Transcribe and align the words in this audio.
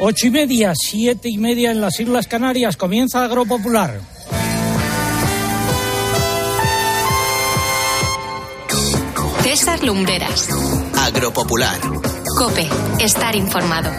Ocho 0.00 0.28
y 0.28 0.30
media, 0.30 0.74
siete 0.76 1.28
y 1.28 1.38
media 1.38 1.72
en 1.72 1.80
las 1.80 1.98
Islas 1.98 2.28
Canarias. 2.28 2.76
Comienza 2.76 3.24
Agropopular. 3.24 4.00
César 9.42 9.82
Lumbreras. 9.82 10.48
Agropopular. 10.96 11.80
Cope. 12.38 12.68
Estar 13.00 13.34
informado. 13.34 13.90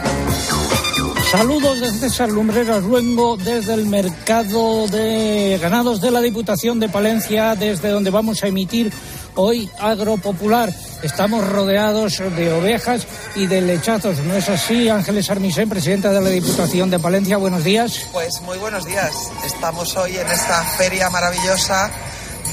Saludos 1.30 1.80
desde 1.80 1.98
César 1.98 2.30
Lumbreras 2.30 2.82
Luengo, 2.82 3.36
desde 3.36 3.74
el 3.74 3.84
mercado 3.84 4.88
de 4.88 5.58
ganados 5.60 6.00
de 6.00 6.10
la 6.10 6.22
Diputación 6.22 6.80
de 6.80 6.88
Palencia, 6.88 7.54
desde 7.56 7.90
donde 7.90 8.08
vamos 8.08 8.42
a 8.42 8.48
emitir 8.48 8.90
hoy 9.34 9.68
Agropopular. 9.78 10.72
Estamos 11.02 11.46
rodeados 11.46 12.18
de 12.36 12.52
ovejas 12.52 13.06
y 13.34 13.46
de 13.46 13.62
lechazos. 13.62 14.18
¿No 14.18 14.34
es 14.36 14.48
así, 14.48 14.88
Ángeles 14.88 15.30
Armisen, 15.30 15.68
presidenta 15.68 16.12
de 16.12 16.20
la 16.20 16.28
Diputación 16.28 16.90
de 16.90 16.98
Palencia? 16.98 17.38
Buenos 17.38 17.64
días. 17.64 18.06
Pues 18.12 18.40
muy 18.42 18.58
buenos 18.58 18.84
días. 18.84 19.10
Estamos 19.44 19.96
hoy 19.96 20.16
en 20.16 20.26
esta 20.28 20.62
feria 20.76 21.08
maravillosa 21.08 21.90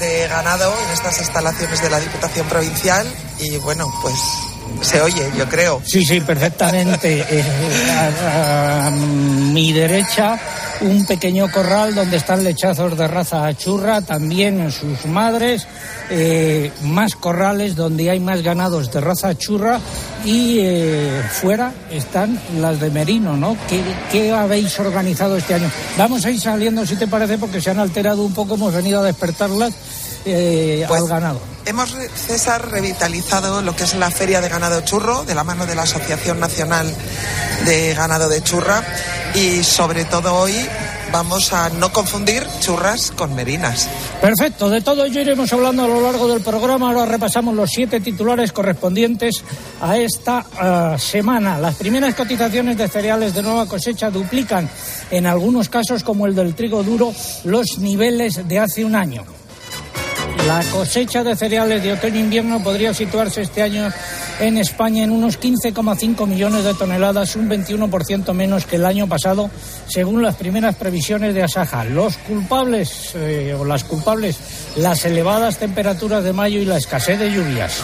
de 0.00 0.28
ganado 0.28 0.72
en 0.86 0.92
estas 0.92 1.18
instalaciones 1.18 1.82
de 1.82 1.90
la 1.90 2.00
Diputación 2.00 2.46
Provincial 2.48 3.06
y 3.38 3.56
bueno, 3.58 3.92
pues 4.00 4.14
se 4.80 5.00
oye, 5.02 5.30
yo 5.36 5.46
creo. 5.48 5.82
Sí, 5.84 6.04
sí, 6.04 6.20
perfectamente. 6.20 7.26
Eh, 7.30 7.44
a, 8.22 8.86
a 8.86 8.90
mi 8.90 9.72
derecha 9.72 10.38
un 10.80 11.06
pequeño 11.06 11.50
corral 11.50 11.94
donde 11.94 12.16
están 12.16 12.44
lechazos 12.44 12.96
de 12.96 13.08
raza 13.08 13.52
churra, 13.54 14.00
también 14.00 14.70
sus 14.70 15.06
madres, 15.06 15.66
eh, 16.10 16.72
más 16.82 17.14
corrales 17.16 17.76
donde 17.76 18.10
hay 18.10 18.20
más 18.20 18.42
ganados 18.42 18.90
de 18.92 19.00
raza 19.00 19.36
churra 19.36 19.80
y 20.24 20.58
eh, 20.60 21.22
fuera 21.30 21.72
están 21.90 22.40
las 22.60 22.80
de 22.80 22.90
merino, 22.90 23.36
¿no? 23.36 23.56
¿Qué, 23.68 23.82
¿Qué, 24.10 24.32
habéis 24.32 24.78
organizado 24.78 25.36
este 25.36 25.54
año? 25.54 25.70
Vamos 25.96 26.24
a 26.24 26.30
ir 26.30 26.40
saliendo, 26.40 26.86
si 26.86 26.96
te 26.96 27.06
parece, 27.06 27.38
porque 27.38 27.60
se 27.60 27.70
han 27.70 27.78
alterado 27.78 28.22
un 28.22 28.34
poco, 28.34 28.54
hemos 28.54 28.74
venido 28.74 29.00
a 29.00 29.04
despertarlas 29.04 29.74
eh, 30.24 30.84
Pues, 30.86 31.02
al 31.02 31.08
ganado. 31.08 31.40
Hemos, 31.64 31.94
César, 32.14 32.70
revitalizado 32.70 33.62
lo 33.62 33.76
que 33.76 33.84
es 33.84 33.94
la 33.94 34.10
Feria 34.10 34.40
de 34.40 34.48
Ganado 34.48 34.80
Churro, 34.82 35.24
de 35.24 35.34
la 35.34 35.44
mano 35.44 35.66
de 35.66 35.74
la 35.74 35.82
Asociación 35.82 36.40
Nacional 36.40 36.92
de 37.66 37.94
Ganado 37.94 38.28
de 38.28 38.42
Churra, 38.42 38.82
y 39.34 39.62
sobre 39.62 40.04
todo 40.04 40.34
hoy 40.34 40.54
vamos 41.12 41.52
a 41.52 41.70
no 41.70 41.92
confundir 41.92 42.44
churras 42.60 43.10
con 43.10 43.34
merinas. 43.34 43.88
Perfecto, 44.20 44.68
de 44.68 44.80
todo 44.80 45.04
ello 45.04 45.20
iremos 45.20 45.52
hablando 45.52 45.84
a 45.84 45.88
lo 45.88 46.00
largo 46.00 46.28
del 46.28 46.42
programa. 46.42 46.88
Ahora 46.88 47.06
repasamos 47.06 47.54
los 47.54 47.70
siete 47.70 48.00
titulares 48.00 48.52
correspondientes 48.52 49.42
a 49.80 49.96
esta 49.96 50.44
uh, 50.94 50.98
semana. 50.98 51.58
Las 51.58 51.76
primeras 51.76 52.14
cotizaciones 52.14 52.76
de 52.76 52.88
cereales 52.88 53.34
de 53.34 53.42
nueva 53.42 53.66
cosecha 53.66 54.10
duplican, 54.10 54.68
en 55.10 55.26
algunos 55.26 55.68
casos, 55.68 56.02
como 56.02 56.26
el 56.26 56.34
del 56.34 56.54
trigo 56.54 56.82
duro, 56.82 57.12
los 57.44 57.78
niveles 57.78 58.46
de 58.46 58.58
hace 58.58 58.84
un 58.84 58.96
año. 58.96 59.37
La 60.48 60.64
cosecha 60.72 61.22
de 61.22 61.36
cereales 61.36 61.82
de 61.82 61.92
otoño-invierno 61.92 62.62
podría 62.62 62.94
situarse 62.94 63.42
este 63.42 63.60
año 63.60 63.92
en 64.40 64.56
España 64.56 65.04
en 65.04 65.10
unos 65.10 65.38
15,5 65.38 66.26
millones 66.26 66.64
de 66.64 66.72
toneladas, 66.72 67.36
un 67.36 67.50
21% 67.50 68.32
menos 68.32 68.64
que 68.64 68.76
el 68.76 68.86
año 68.86 69.06
pasado, 69.06 69.50
según 69.88 70.22
las 70.22 70.36
primeras 70.36 70.74
previsiones 70.76 71.34
de 71.34 71.42
Asaja. 71.42 71.84
Los 71.84 72.16
culpables, 72.16 73.10
eh, 73.14 73.54
o 73.60 73.62
las 73.66 73.84
culpables, 73.84 74.38
las 74.76 75.04
elevadas 75.04 75.58
temperaturas 75.58 76.24
de 76.24 76.32
mayo 76.32 76.58
y 76.58 76.64
la 76.64 76.78
escasez 76.78 77.18
de 77.18 77.30
lluvias. 77.30 77.82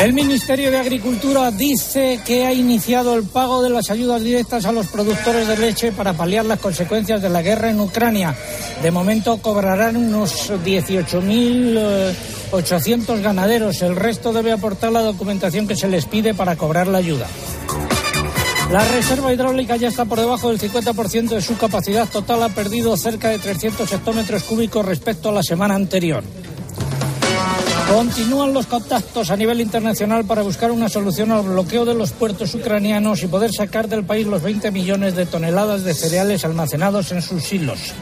El 0.00 0.14
Ministerio 0.14 0.70
de 0.70 0.78
Agricultura 0.78 1.50
dice 1.50 2.20
que 2.24 2.46
ha 2.46 2.54
iniciado 2.54 3.14
el 3.14 3.24
pago 3.24 3.62
de 3.62 3.68
las 3.68 3.90
ayudas 3.90 4.22
directas 4.22 4.64
a 4.64 4.72
los 4.72 4.86
productores 4.86 5.46
de 5.46 5.58
leche 5.58 5.92
para 5.92 6.14
paliar 6.14 6.46
las 6.46 6.58
consecuencias 6.58 7.20
de 7.20 7.28
la 7.28 7.42
guerra 7.42 7.68
en 7.68 7.80
Ucrania. 7.80 8.34
De 8.82 8.90
momento 8.90 9.36
cobrarán 9.42 9.96
unos 9.96 10.50
18.800 10.50 13.20
ganaderos. 13.20 13.82
El 13.82 13.94
resto 13.94 14.32
debe 14.32 14.52
aportar 14.52 14.90
la 14.90 15.02
documentación 15.02 15.68
que 15.68 15.76
se 15.76 15.86
les 15.86 16.06
pide 16.06 16.32
para 16.32 16.56
cobrar 16.56 16.88
la 16.88 16.96
ayuda. 16.96 17.26
La 18.70 18.82
reserva 18.88 19.34
hidráulica 19.34 19.76
ya 19.76 19.88
está 19.88 20.06
por 20.06 20.18
debajo 20.18 20.48
del 20.48 20.58
50% 20.58 21.28
de 21.28 21.42
su 21.42 21.58
capacidad 21.58 22.08
total. 22.08 22.42
Ha 22.44 22.48
perdido 22.48 22.96
cerca 22.96 23.28
de 23.28 23.38
300 23.38 23.92
hectómetros 23.92 24.44
cúbicos 24.44 24.86
respecto 24.86 25.28
a 25.28 25.32
la 25.32 25.42
semana 25.42 25.74
anterior. 25.74 26.24
Continúan 27.92 28.54
los 28.54 28.66
contactos 28.66 29.30
a 29.30 29.36
nivel 29.36 29.60
internacional 29.60 30.24
para 30.24 30.40
buscar 30.42 30.70
una 30.70 30.88
solución 30.88 31.32
al 31.32 31.42
bloqueo 31.42 31.84
de 31.84 31.94
los 31.94 32.12
puertos 32.12 32.54
ucranianos 32.54 33.24
y 33.24 33.26
poder 33.26 33.52
sacar 33.52 33.88
del 33.88 34.04
país 34.04 34.26
los 34.26 34.40
20 34.40 34.70
millones 34.70 35.16
de 35.16 35.26
toneladas 35.26 35.82
de 35.82 35.92
cereales 35.92 36.44
almacenados 36.44 37.12
en 37.12 37.20
sus 37.20 37.42
silos. 37.42 37.92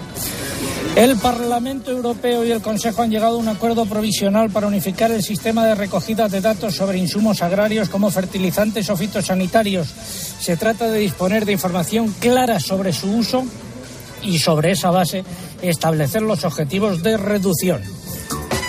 El 0.97 1.17
Parlamento 1.17 1.93
Europeo 1.93 2.45
y 2.45 2.51
el 2.51 2.61
Consejo 2.61 3.03
han 3.03 3.11
llegado 3.11 3.37
a 3.37 3.39
un 3.39 3.49
acuerdo 3.49 3.87
provisional 3.87 4.51
para 4.51 4.67
unificar 4.67 5.13
el 5.13 5.23
sistema 5.23 5.65
de 5.65 5.77
recogida 5.77 6.29
de 6.29 6.41
datos 6.41 6.75
sobre 6.75 6.99
insumos 6.99 7.41
agrarios 7.41 7.89
como 7.89 8.11
fertilizantes 8.11 8.91
o 8.91 8.97
fitosanitarios. 8.97 9.89
Se 10.41 10.57
trata 10.57 10.89
de 10.89 10.99
disponer 10.99 11.45
de 11.45 11.53
información 11.53 12.13
clara 12.19 12.59
sobre 12.59 12.93
su 12.93 13.13
uso 13.13 13.45
y 14.23 14.39
sobre 14.39 14.73
esa 14.73 14.91
base 14.91 15.25
establecer 15.63 16.23
los 16.23 16.45
objetivos 16.45 17.03
de 17.03 17.17
reducción. 17.17 17.98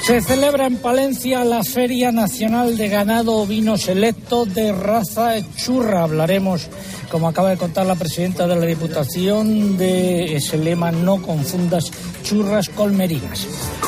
Se 0.09 0.21
celebra 0.21 0.65
en 0.65 0.77
Palencia 0.77 1.45
la 1.45 1.63
Feria 1.63 2.11
Nacional 2.11 2.77
de 2.77 2.89
Ganado 2.89 3.35
Ovino 3.35 3.77
Selecto 3.77 4.43
de 4.45 4.71
raza 4.71 5.35
churra. 5.55 6.01
Hablaremos, 6.01 6.67
como 7.11 7.27
acaba 7.27 7.51
de 7.51 7.57
contar 7.57 7.85
la 7.85 7.93
presidenta 7.93 8.47
de 8.47 8.55
la 8.55 8.65
Diputación, 8.65 9.77
de 9.77 10.35
ese 10.35 10.57
lema 10.57 10.91
no 10.91 11.21
confundas 11.21 11.91
churras 12.23 12.69
con 12.69 12.97
merinas. 12.97 13.45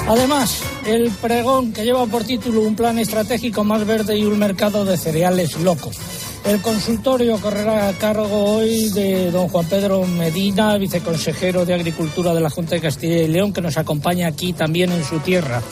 Además, 0.08 0.62
el 0.86 1.10
pregón 1.10 1.74
que 1.74 1.86
lleva 1.86 2.06
por 2.06 2.24
título 2.24 2.62
un 2.62 2.76
plan 2.76 3.00
estratégico 3.00 3.64
más 3.64 3.84
verde 3.88 4.16
y 4.16 4.24
un 4.24 4.38
mercado 4.38 4.86
de 4.86 4.98
cereales 4.98 5.60
locos. 5.62 5.98
El 6.46 6.62
consultorio 6.62 7.38
correrá 7.38 7.88
a 7.88 7.94
cargo 7.94 8.58
hoy 8.58 8.92
de 8.92 9.32
don 9.32 9.48
Juan 9.48 9.66
Pedro 9.66 10.06
Medina, 10.06 10.78
viceconsejero 10.78 11.66
de 11.66 11.74
Agricultura 11.74 12.32
de 12.36 12.42
la 12.42 12.52
Junta 12.52 12.76
de 12.76 12.82
Castilla 12.82 13.24
y 13.24 13.28
León, 13.28 13.54
que 13.54 13.62
nos 13.62 13.78
acompaña 13.78 14.28
aquí 14.28 14.54
también 14.54 14.92
en 14.92 15.04
su 15.04 15.18
tierra. 15.18 15.64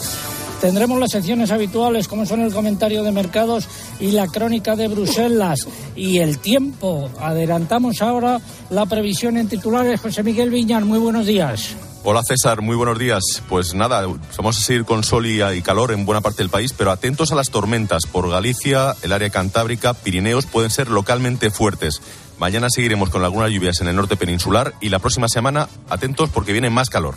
Tendremos 0.61 0.99
las 0.99 1.11
secciones 1.11 1.51
habituales, 1.51 2.09
como 2.09 2.25
son 2.25 2.41
el 2.41 2.53
comentario 2.53 3.01
de 3.03 3.13
mercados 3.13 3.67
y 3.99 4.11
la 4.11 4.27
crónica 4.27 4.75
de 4.75 4.89
Bruselas. 4.89 5.65
Y 5.95 6.19
el 6.19 6.39
tiempo. 6.39 7.09
Adelantamos 7.19 8.01
ahora 8.01 8.41
la 8.69 8.85
previsión 8.85 9.37
en 9.37 9.47
titulares. 9.47 10.01
José 10.01 10.21
Miguel 10.21 10.49
Viñar, 10.49 10.83
muy 10.83 10.99
buenos 10.99 11.25
días. 11.25 11.75
Hola 12.03 12.23
César, 12.23 12.61
muy 12.61 12.75
buenos 12.75 12.99
días. 12.99 13.23
Pues 13.47 13.73
nada, 13.73 14.05
vamos 14.37 14.57
a 14.57 14.61
seguir 14.61 14.83
con 14.83 15.03
sol 15.03 15.27
y, 15.27 15.61
calor 15.61 15.91
en 15.91 16.05
buena 16.05 16.21
parte 16.21 16.43
del 16.43 16.49
país, 16.49 16.73
pero 16.73 16.91
atentos 16.91 17.31
a 17.31 17.35
las 17.35 17.51
tormentas. 17.51 18.05
Por 18.05 18.29
Galicia, 18.29 18.95
el 19.01 19.13
área 19.13 19.29
cantábrica, 19.29 19.93
Pirineos 19.93 20.45
pueden 20.45 20.71
ser 20.71 20.89
localmente 20.89 21.51
fuertes. 21.51 22.01
Mañana 22.37 22.67
seguiremos 22.69 23.09
con 23.09 23.23
algunas 23.23 23.51
lluvias 23.51 23.79
en 23.81 23.87
el 23.87 23.95
norte 23.95 24.17
peninsular 24.17 24.73
y 24.81 24.89
la 24.89 24.99
próxima 24.99 25.27
semana 25.29 25.69
atentos 25.89 26.29
porque 26.29 26.51
viene 26.51 26.69
más 26.69 26.89
calor. 26.89 27.15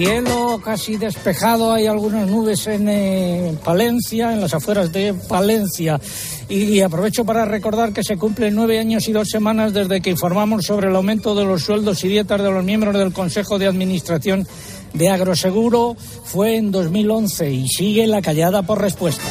Cielo 0.00 0.58
casi 0.64 0.96
despejado, 0.96 1.74
hay 1.74 1.86
algunas 1.86 2.26
nubes 2.26 2.66
en 2.68 2.88
eh, 2.88 3.54
Palencia, 3.62 4.32
en 4.32 4.40
las 4.40 4.54
afueras 4.54 4.90
de 4.90 5.12
Palencia. 5.12 6.00
Y, 6.48 6.62
y, 6.62 6.80
aprovecho 6.80 7.26
para 7.26 7.44
recordar 7.44 7.92
que 7.92 8.02
se 8.02 8.16
cumplen 8.16 8.54
nueve 8.54 8.78
años 8.78 9.06
y 9.08 9.12
dos 9.12 9.28
semanas 9.28 9.74
desde 9.74 10.00
que 10.00 10.08
informamos 10.08 10.64
sobre 10.64 10.88
el 10.88 10.96
aumento 10.96 11.34
de 11.34 11.44
los 11.44 11.64
sueldos 11.64 12.02
y 12.02 12.08
dietas 12.08 12.42
de 12.42 12.50
los 12.50 12.64
miembros 12.64 12.94
del 12.96 13.12
Consejo 13.12 13.58
de 13.58 13.66
Administración 13.66 14.48
de 14.94 15.10
Agroseguro. 15.10 15.96
Fue 16.24 16.56
en 16.56 16.70
2011 16.70 17.50
y 17.50 17.68
sigue 17.68 18.06
la 18.06 18.22
callada 18.22 18.62
por 18.62 18.80
respuesta. 18.80 19.24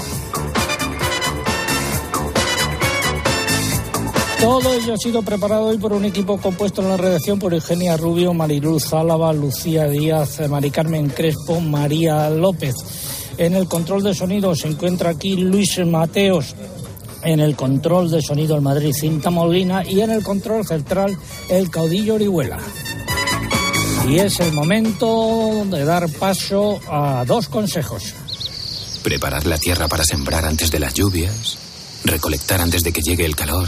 Todo 4.40 4.74
ello 4.74 4.94
ha 4.94 4.98
sido 4.98 5.22
preparado 5.22 5.66
hoy 5.66 5.78
por 5.78 5.92
un 5.92 6.06
equipo 6.06 6.38
compuesto 6.38 6.82
en 6.82 6.90
la 6.90 6.98
redacción 6.98 7.40
por 7.40 7.54
Eugenia 7.54 7.98
Rubio, 7.98 8.34
Mariluz 8.34 8.94
Álava, 8.94 9.34
Lucía 9.34 9.86
Díaz, 9.88 10.40
Mari 10.50 10.72
Carmen 10.72 11.10
Crespo, 11.10 11.60
María 11.60 12.30
López. 12.30 12.76
En 13.38 13.54
el 13.56 13.68
control 13.68 14.04
de 14.04 14.16
sonido 14.16 14.56
se 14.56 14.70
encuentra 14.70 15.10
aquí 15.10 15.36
Luis 15.36 15.80
Mateos. 15.86 16.56
En 17.22 17.42
el 17.42 17.58
control 17.58 18.10
de 18.10 18.22
sonido 18.22 18.56
el 18.56 18.62
Madrid 18.62 18.94
Cinta 18.94 19.30
Molina 19.30 19.84
y 19.86 20.00
en 20.00 20.12
el 20.12 20.24
control 20.24 20.66
central 20.66 21.18
el 21.50 21.70
caudillo 21.70 22.16
Orihuela. 22.16 22.60
Y 24.08 24.20
es 24.20 24.40
el 24.40 24.54
momento 24.54 25.66
de 25.70 25.84
dar 25.84 26.10
paso 26.10 26.80
a 26.90 27.26
dos 27.28 27.50
consejos. 27.50 28.14
Preparar 29.04 29.46
la 29.46 29.58
tierra 29.58 29.88
para 29.90 30.06
sembrar 30.06 30.46
antes 30.46 30.72
de 30.72 30.80
las 30.80 30.94
lluvias, 30.94 31.58
recolectar 32.06 32.62
antes 32.62 32.84
de 32.84 32.94
que 32.94 33.02
llegue 33.02 33.26
el 33.26 33.36
calor. 33.36 33.68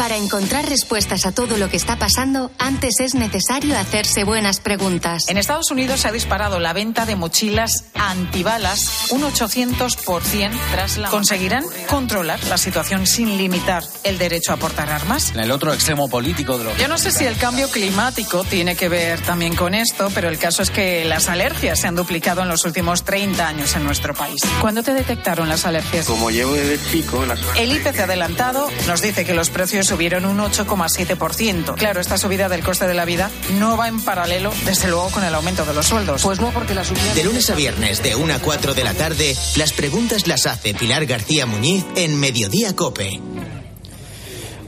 Para 0.00 0.16
encontrar 0.16 0.66
respuestas 0.66 1.26
a 1.26 1.32
todo 1.32 1.58
lo 1.58 1.68
que 1.68 1.76
está 1.76 1.96
pasando, 1.96 2.50
antes 2.58 3.00
es 3.00 3.14
necesario 3.14 3.78
hacerse 3.78 4.24
buenas 4.24 4.58
preguntas. 4.58 5.28
En 5.28 5.36
Estados 5.36 5.70
Unidos 5.70 6.00
se 6.00 6.08
ha 6.08 6.10
disparado 6.10 6.58
la 6.58 6.72
venta 6.72 7.04
de 7.04 7.16
mochilas 7.16 7.84
antibalas 7.94 9.10
un 9.10 9.20
800% 9.20 10.52
tras 10.70 10.96
la... 10.96 11.10
¿Conseguirán 11.10 11.66
controlar 11.86 12.42
la 12.44 12.56
situación 12.56 13.06
sin 13.06 13.36
limitar 13.36 13.84
el 14.02 14.16
derecho 14.16 14.54
a 14.54 14.56
portar 14.56 14.88
armas? 14.88 15.32
En 15.34 15.40
el 15.40 15.50
otro 15.50 15.74
extremo 15.74 16.08
político 16.08 16.56
de 16.56 16.64
lo... 16.64 16.76
Yo 16.78 16.88
no 16.88 16.96
sé 16.96 17.10
si 17.10 17.26
el 17.26 17.36
cambio 17.36 17.68
climático 17.68 18.42
tiene 18.44 18.76
que 18.76 18.88
ver 18.88 19.20
también 19.20 19.54
con 19.54 19.74
esto, 19.74 20.08
pero 20.14 20.30
el 20.30 20.38
caso 20.38 20.62
es 20.62 20.70
que 20.70 21.04
las 21.04 21.28
alergias 21.28 21.78
se 21.78 21.88
han 21.88 21.94
duplicado 21.94 22.40
en 22.40 22.48
los 22.48 22.64
últimos 22.64 23.04
30 23.04 23.46
años 23.46 23.76
en 23.76 23.84
nuestro 23.84 24.14
país. 24.14 24.40
¿Cuándo 24.62 24.82
te 24.82 24.94
detectaron 24.94 25.50
las 25.50 25.66
alergias? 25.66 26.06
Como 26.06 26.30
llevo 26.30 26.54
desde 26.54 26.80
chico... 26.90 27.26
Las... 27.26 27.38
El 27.58 27.70
IPC 27.70 28.00
adelantado 28.00 28.66
nos 28.86 29.02
dice 29.02 29.26
que 29.26 29.34
los 29.34 29.50
precios 29.50 29.89
subieron 29.90 30.24
un 30.24 30.38
8,7%. 30.38 31.74
Claro, 31.74 32.00
esta 32.00 32.16
subida 32.16 32.48
del 32.48 32.62
coste 32.62 32.86
de 32.86 32.94
la 32.94 33.04
vida 33.04 33.28
no 33.58 33.76
va 33.76 33.88
en 33.88 34.00
paralelo, 34.00 34.52
desde 34.64 34.86
luego, 34.86 35.10
con 35.10 35.24
el 35.24 35.34
aumento 35.34 35.64
de 35.64 35.74
los 35.74 35.84
sueldos. 35.84 36.22
Pues 36.22 36.40
no, 36.40 36.52
porque 36.52 36.76
la 36.76 36.84
subida... 36.84 37.12
De 37.12 37.24
lunes 37.24 37.50
a 37.50 37.56
viernes, 37.56 38.00
de 38.00 38.14
1 38.14 38.34
a 38.34 38.38
4 38.38 38.74
de 38.74 38.84
la 38.84 38.94
tarde, 38.94 39.36
las 39.56 39.72
preguntas 39.72 40.28
las 40.28 40.46
hace 40.46 40.74
Pilar 40.74 41.06
García 41.06 41.44
Muñiz 41.44 41.84
en 41.96 42.20
Mediodía 42.20 42.76
Cope. 42.76 43.20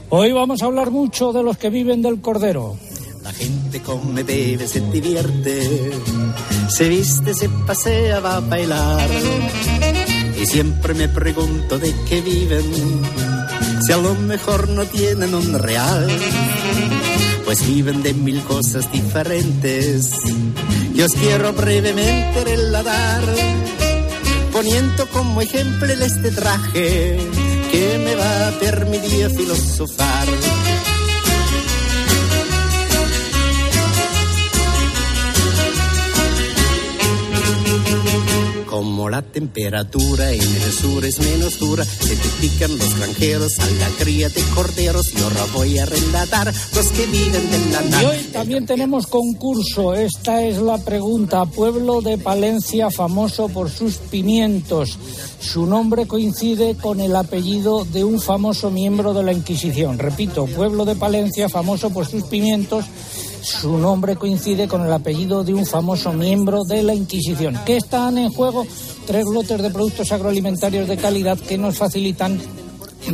Hoy 0.09 0.33
vamos 0.33 0.61
a 0.61 0.65
hablar 0.65 0.91
mucho 0.91 1.31
de 1.31 1.41
los 1.41 1.57
que 1.57 1.69
viven 1.69 2.01
del 2.01 2.19
cordero. 2.19 2.77
La 3.23 3.31
gente 3.31 3.81
come, 3.81 4.23
bebe, 4.23 4.67
se 4.67 4.81
divierte, 4.81 5.91
se 6.67 6.89
viste, 6.89 7.33
se 7.33 7.47
pasea, 7.47 8.19
va 8.19 8.35
a 8.35 8.39
bailar. 8.41 9.09
Y 10.37 10.45
siempre 10.45 10.93
me 10.93 11.07
pregunto 11.07 11.79
de 11.79 11.95
qué 12.09 12.19
viven 12.19 13.32
si 13.85 13.91
a 13.91 13.97
lo 13.97 14.15
mejor 14.15 14.69
no 14.69 14.85
tienen 14.85 15.33
un 15.33 15.59
real, 15.59 16.07
pues 17.43 17.65
viven 17.67 18.01
de 18.01 18.13
mil 18.13 18.41
cosas 18.43 18.89
diferentes. 18.91 20.09
Y 20.93 21.01
os 21.01 21.11
quiero 21.11 21.51
brevemente 21.53 22.43
relatar, 22.45 23.23
poniendo 24.51 25.07
como 25.07 25.41
ejemplo 25.41 25.91
este 25.91 26.31
traje 26.31 27.17
que 27.71 28.01
me 28.05 28.15
va 28.15 28.47
a 28.47 28.51
permitir 28.51 29.29
filosofar. 29.31 30.27
Como 38.73 39.07
la 39.07 39.21
temperatura 39.21 40.31
en 40.31 40.41
el 40.41 40.71
sur 40.71 41.05
es 41.05 41.19
menos 41.19 41.59
dura, 41.59 41.85
se 41.85 42.15
te 42.15 42.27
pican 42.41 42.75
los 42.75 42.97
granjeros 42.97 43.59
a 43.59 43.67
la 43.67 43.87
cría 43.99 44.29
de 44.29 44.41
corderos. 44.55 45.13
Y 45.13 45.21
ahora 45.21 45.45
voy 45.53 45.77
a 45.77 45.85
relatar 45.85 46.47
los 46.47 46.87
que 46.87 47.05
viven 47.05 47.51
de 47.51 47.71
la 47.71 47.81
nada. 47.81 48.01
Y 48.01 48.05
hoy 48.07 48.23
también 48.33 48.65
tenemos 48.65 49.05
concurso. 49.05 49.93
Esta 49.93 50.41
es 50.41 50.57
la 50.57 50.79
pregunta. 50.79 51.45
Pueblo 51.45 52.01
de 52.01 52.17
Palencia 52.17 52.89
famoso 52.89 53.47
por 53.47 53.69
sus 53.69 53.97
pimientos. 53.97 54.97
Su 55.39 55.67
nombre 55.67 56.07
coincide 56.07 56.75
con 56.75 56.99
el 56.99 57.15
apellido 57.15 57.85
de 57.85 58.03
un 58.03 58.19
famoso 58.19 58.71
miembro 58.71 59.13
de 59.13 59.21
la 59.21 59.33
Inquisición. 59.33 59.99
Repito, 59.99 60.47
pueblo 60.47 60.83
de 60.83 60.95
Palencia 60.95 61.47
famoso 61.47 61.91
por 61.91 62.07
sus 62.07 62.23
pimientos 62.23 62.85
su 63.43 63.77
nombre 63.77 64.15
coincide 64.15 64.67
con 64.67 64.83
el 64.85 64.93
apellido 64.93 65.43
de 65.43 65.53
un 65.53 65.65
famoso 65.65 66.13
miembro 66.13 66.63
de 66.63 66.81
la 66.81 66.93
Inquisición. 66.93 67.59
¿Qué 67.65 67.75
están 67.77 68.17
en 68.17 68.31
juego? 68.31 68.65
Tres 69.05 69.25
lotes 69.25 69.61
de 69.61 69.69
productos 69.69 70.13
agroalimentarios 70.13 70.87
de 70.87 70.97
calidad 70.97 71.37
que 71.37 71.57
nos 71.57 71.77
facilitan 71.77 72.39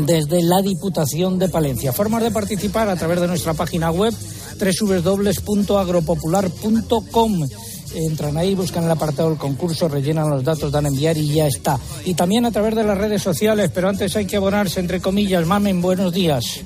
desde 0.06 0.44
la 0.44 0.62
Diputación 0.62 1.40
de 1.40 1.50
Palencia. 1.50 1.92
Formas 1.92 2.22
de 2.22 2.30
participar 2.30 2.90
a 2.90 2.96
través 2.96 3.20
de 3.20 3.28
nuestra 3.28 3.56
página 3.56 3.90
web 3.90 4.14
www.agropopular.com. 4.60 7.48
Entran 7.96 8.38
ahí, 8.38 8.54
buscan 8.54 8.84
el 8.84 8.92
apartado 8.92 9.30
del 9.30 9.40
concurso, 9.40 9.88
rellenan 9.88 10.30
los 10.30 10.44
datos, 10.44 10.72
dan 10.72 10.86
a 10.86 10.90
enviar 10.90 11.18
y 11.18 11.34
ya 11.34 11.48
está. 11.48 11.80
Y 12.06 12.14
también 12.14 12.46
a 12.46 12.52
través 12.52 12.76
de 12.76 12.84
las 12.84 13.00
redes 13.00 13.24
sociales, 13.24 13.72
pero 13.74 13.90
antes 13.90 14.16
hay 14.16 14.28
que 14.28 14.38
abonarse, 14.38 14.80
entre 14.80 15.02
comillas. 15.02 15.48
Mamen, 15.48 15.82
buenos 15.82 16.14
días. 16.14 16.60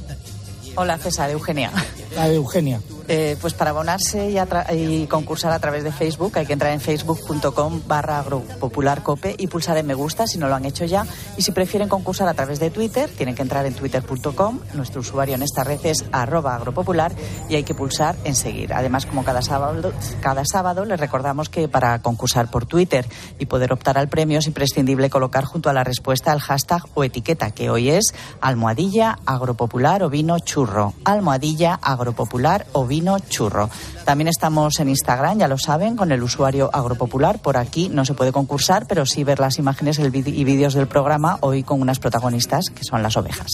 Hola 0.76 0.98
César, 0.98 1.30
Eugenia. 1.30 1.72
La 2.16 2.30
Eugenia. 2.30 2.82
Eh, 3.08 3.38
pues 3.42 3.54
para 3.54 3.72
abonarse 3.72 4.34
y, 4.72 5.08
concursar 5.08 5.52
a 5.52 5.60
través 5.60 5.84
de 5.84 5.92
Facebook 5.92 6.38
hay 6.38 6.46
que 6.46 6.54
entrar 6.54 6.72
en 6.72 6.80
facebook.com 6.80 7.82
barra 7.86 8.20
agropopularcope 8.20 9.36
y 9.38 9.48
pulsar 9.48 9.78
en 9.78 9.88
me 9.88 9.94
gusta 9.94 10.26
si 10.26 10.38
no 10.38 10.48
lo 10.48 10.56
han 10.56 10.66
hecho 10.66 10.86
ya. 10.86 11.06
Y 11.38 11.42
si 11.42 11.52
prefieren 11.52 11.90
concursar 11.90 12.28
a 12.28 12.34
través 12.34 12.60
de 12.60 12.70
Twitter, 12.70 13.10
tienen 13.10 13.36
que 13.36 13.42
entrar 13.42 13.66
en 13.66 13.74
twitter.com. 13.74 14.60
Nuestro 14.74 15.02
usuario 15.02 15.36
en 15.36 15.44
esta 15.44 15.64
red 15.64 15.80
es 15.84 16.06
arroba 16.12 16.56
agropopular 16.56 17.12
y 17.50 17.56
hay 17.56 17.64
que 17.64 17.74
pulsar 17.74 18.16
en 18.24 18.36
seguir. 18.36 18.74
Además, 18.74 19.06
como 19.06 19.24
cada 19.24 19.42
sábado, 19.42 19.92
cada 20.22 20.44
sábado, 20.46 20.86
les 20.86 21.00
recordamos 21.00 21.50
que 21.50 21.68
para 21.68 22.02
concursar 22.02 22.50
por 22.50 22.66
Twitter 22.66 23.06
y 23.38 23.46
poder 23.46 23.74
optar 23.74 23.98
al 23.98 24.08
premio 24.08 24.40
es 24.40 24.48
imprescindible 24.48 25.10
colocar 25.10 25.44
junto 25.44 25.70
a 25.70 25.74
la 25.74 25.84
respuesta 25.84 26.32
el 26.32 26.40
hashtag 26.40 26.84
o 26.94 27.04
etiqueta, 27.04 27.52
que 27.52 27.70
hoy 27.70 27.90
es 27.90 28.14
almohadilla 28.40 29.20
agropopular 29.26 30.04
o 30.04 30.10
vino 30.10 30.40
churro. 30.40 30.94
Almohadilla 31.04 31.80
agropopular 31.82 32.66
o 32.72 32.86
vino 32.94 33.18
churro. 33.18 33.72
También 34.06 34.28
estamos 34.28 34.80
en 34.80 34.90
Instagram, 34.90 35.40
ya 35.40 35.48
lo 35.48 35.58
saben, 35.58 35.96
con 35.96 36.12
el 36.12 36.22
usuario 36.22 36.70
agropopular. 36.72 37.40
Por 37.40 37.58
aquí 37.58 37.90
no 37.90 38.06
se 38.06 38.14
puede 38.14 38.32
concursar, 38.32 38.86
pero 38.88 39.04
sí 39.08 39.24
ver 39.24 39.40
las 39.40 39.58
imágenes 39.58 39.98
y 39.98 40.44
vídeos 40.44 40.76
del 40.76 40.88
programa 40.88 41.40
hoy 41.42 41.64
con 41.64 41.82
unas 41.82 41.98
protagonistas 41.98 42.66
que 42.70 42.84
son 42.84 43.02
las 43.02 43.18
ovejas. 43.18 43.48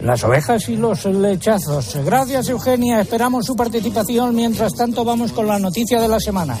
Las 0.00 0.24
ovejas 0.24 0.66
y 0.70 0.76
los 0.76 1.04
lechazos. 1.04 1.94
Gracias, 2.04 2.48
Eugenia. 2.48 3.02
Esperamos 3.02 3.44
su 3.44 3.54
participación. 3.54 4.34
Mientras 4.34 4.72
tanto, 4.74 5.04
vamos 5.04 5.32
con 5.32 5.46
la 5.46 5.58
noticia 5.58 6.00
de 6.00 6.08
la 6.08 6.20
semana. 6.20 6.56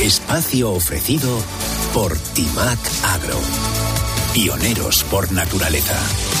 Espacio 0.00 0.72
ofrecido 0.72 1.30
por 1.92 2.16
Timac 2.34 2.80
Agro. 3.14 3.38
Pioneros 4.34 5.04
por 5.04 5.30
naturaleza. 5.30 6.33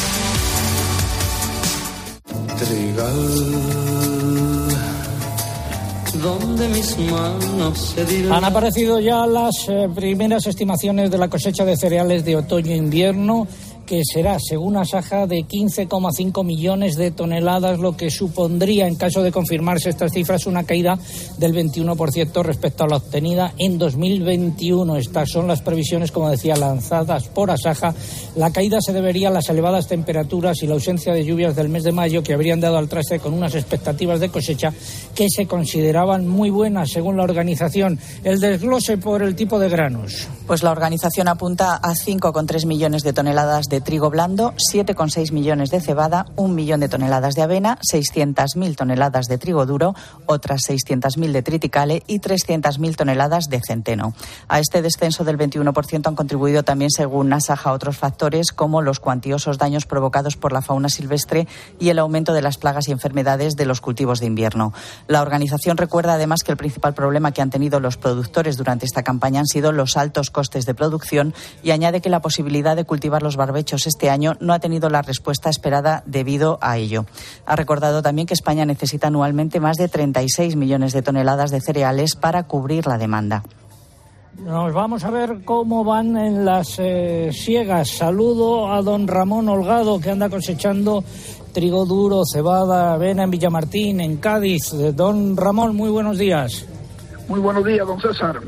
Donde 6.22 6.68
mis 6.68 6.98
manos 6.98 7.94
Han 8.30 8.44
aparecido 8.44 9.00
ya 9.00 9.26
las 9.26 9.68
eh, 9.68 9.88
primeras 9.94 10.46
estimaciones 10.46 11.10
de 11.10 11.18
la 11.18 11.28
cosecha 11.28 11.64
de 11.64 11.76
cereales 11.76 12.24
de 12.24 12.36
otoño-invierno 12.36 13.46
que 13.84 14.02
será, 14.04 14.38
según 14.38 14.76
Asaja, 14.76 15.26
de 15.26 15.44
15,5 15.44 16.44
millones 16.44 16.96
de 16.96 17.10
toneladas, 17.10 17.78
lo 17.78 17.96
que 17.96 18.10
supondría, 18.10 18.86
en 18.86 18.96
caso 18.96 19.22
de 19.22 19.32
confirmarse 19.32 19.90
estas 19.90 20.12
cifras, 20.12 20.46
una 20.46 20.64
caída 20.64 20.98
del 21.38 21.54
21% 21.54 22.42
respecto 22.42 22.84
a 22.84 22.88
la 22.88 22.96
obtenida 22.96 23.52
en 23.58 23.78
2021. 23.78 24.96
Estas 24.96 25.30
son 25.30 25.46
las 25.46 25.62
previsiones, 25.62 26.12
como 26.12 26.30
decía, 26.30 26.56
lanzadas 26.56 27.28
por 27.28 27.50
Asaja. 27.50 27.94
La 28.36 28.52
caída 28.52 28.78
se 28.80 28.92
debería 28.92 29.28
a 29.28 29.32
las 29.32 29.48
elevadas 29.48 29.88
temperaturas 29.88 30.62
y 30.62 30.66
la 30.66 30.74
ausencia 30.74 31.12
de 31.12 31.24
lluvias 31.24 31.56
del 31.56 31.68
mes 31.68 31.84
de 31.84 31.92
mayo, 31.92 32.22
que 32.22 32.34
habrían 32.34 32.60
dado 32.60 32.78
al 32.78 32.88
traste 32.88 33.20
con 33.20 33.34
unas 33.34 33.54
expectativas 33.54 34.20
de 34.20 34.30
cosecha 34.30 34.72
que 35.14 35.28
se 35.28 35.46
consideraban 35.46 36.26
muy 36.26 36.50
buenas, 36.50 36.90
según 36.90 37.16
la 37.16 37.24
organización. 37.24 37.98
El 38.22 38.40
desglose 38.40 38.98
por 38.98 39.22
el 39.22 39.34
tipo 39.34 39.58
de 39.58 39.68
granos. 39.68 40.28
Pues 40.46 40.62
la 40.62 40.70
organización 40.70 41.28
apunta 41.28 41.76
a 41.76 41.94
5,3 41.94 42.66
millones 42.66 43.02
de 43.02 43.12
toneladas 43.12 43.66
de 43.66 43.73
trigo 43.80 44.10
blando, 44.10 44.54
7,6 44.72 45.32
millones 45.32 45.70
de 45.70 45.80
cebada, 45.80 46.26
un 46.36 46.54
millón 46.54 46.80
de 46.80 46.88
toneladas 46.88 47.34
de 47.34 47.42
avena, 47.42 47.78
600.000 47.92 48.76
toneladas 48.76 49.26
de 49.26 49.38
trigo 49.38 49.66
duro, 49.66 49.94
otras 50.26 50.62
600.000 50.68 51.32
de 51.32 51.42
triticale 51.42 52.02
y 52.06 52.20
300.000 52.20 52.96
toneladas 52.96 53.44
de 53.48 53.60
centeno. 53.60 54.14
A 54.48 54.60
este 54.60 54.82
descenso 54.82 55.24
del 55.24 55.38
21% 55.38 56.06
han 56.06 56.14
contribuido 56.14 56.62
también, 56.62 56.90
según 56.90 57.28
Nasaja, 57.28 57.72
otros 57.72 57.96
factores 57.96 58.52
como 58.52 58.82
los 58.82 59.00
cuantiosos 59.00 59.58
daños 59.58 59.86
provocados 59.86 60.36
por 60.36 60.52
la 60.52 60.62
fauna 60.62 60.88
silvestre 60.88 61.48
y 61.78 61.88
el 61.88 61.98
aumento 61.98 62.32
de 62.32 62.42
las 62.42 62.58
plagas 62.58 62.88
y 62.88 62.92
enfermedades 62.92 63.54
de 63.56 63.66
los 63.66 63.80
cultivos 63.80 64.20
de 64.20 64.26
invierno. 64.26 64.72
La 65.08 65.22
organización 65.22 65.76
recuerda 65.76 66.14
además 66.14 66.42
que 66.44 66.52
el 66.52 66.58
principal 66.58 66.94
problema 66.94 67.32
que 67.32 67.42
han 67.42 67.50
tenido 67.50 67.80
los 67.80 67.96
productores 67.96 68.56
durante 68.56 68.86
esta 68.86 69.02
campaña 69.02 69.40
han 69.40 69.46
sido 69.46 69.72
los 69.72 69.96
altos 69.96 70.30
costes 70.30 70.66
de 70.66 70.74
producción 70.74 71.34
y 71.62 71.70
añade 71.70 72.00
que 72.00 72.10
la 72.10 72.20
posibilidad 72.20 72.76
de 72.76 72.84
cultivar 72.84 73.22
los 73.22 73.36
barbechos 73.36 73.63
este 73.72 74.10
año 74.10 74.36
no 74.40 74.52
ha 74.52 74.58
tenido 74.58 74.88
la 74.90 75.02
respuesta 75.02 75.50
esperada 75.50 76.02
debido 76.06 76.58
a 76.60 76.76
ello. 76.78 77.06
Ha 77.46 77.56
recordado 77.56 78.02
también 78.02 78.26
que 78.26 78.34
España 78.34 78.64
necesita 78.64 79.08
anualmente 79.08 79.60
más 79.60 79.76
de 79.76 79.88
36 79.88 80.56
millones 80.56 80.92
de 80.92 81.02
toneladas 81.02 81.50
de 81.50 81.60
cereales 81.60 82.14
para 82.14 82.44
cubrir 82.44 82.86
la 82.86 82.98
demanda. 82.98 83.42
Nos 84.38 84.74
vamos 84.74 85.04
a 85.04 85.10
ver 85.10 85.44
cómo 85.44 85.84
van 85.84 86.16
en 86.16 86.44
las 86.44 86.78
eh, 86.78 87.30
siegas. 87.32 87.88
Saludo 87.88 88.72
a 88.72 88.82
don 88.82 89.06
Ramón 89.06 89.48
Holgado, 89.48 90.00
que 90.00 90.10
anda 90.10 90.28
cosechando 90.28 91.04
trigo 91.52 91.86
duro, 91.86 92.22
cebada, 92.30 92.94
avena 92.94 93.22
en 93.22 93.30
Villamartín, 93.30 94.00
en 94.00 94.16
Cádiz. 94.16 94.72
Don 94.94 95.36
Ramón, 95.36 95.76
muy 95.76 95.88
buenos 95.88 96.18
días. 96.18 96.66
Muy 97.28 97.40
buenos 97.40 97.64
días, 97.64 97.86
don 97.86 98.00
César. 98.00 98.40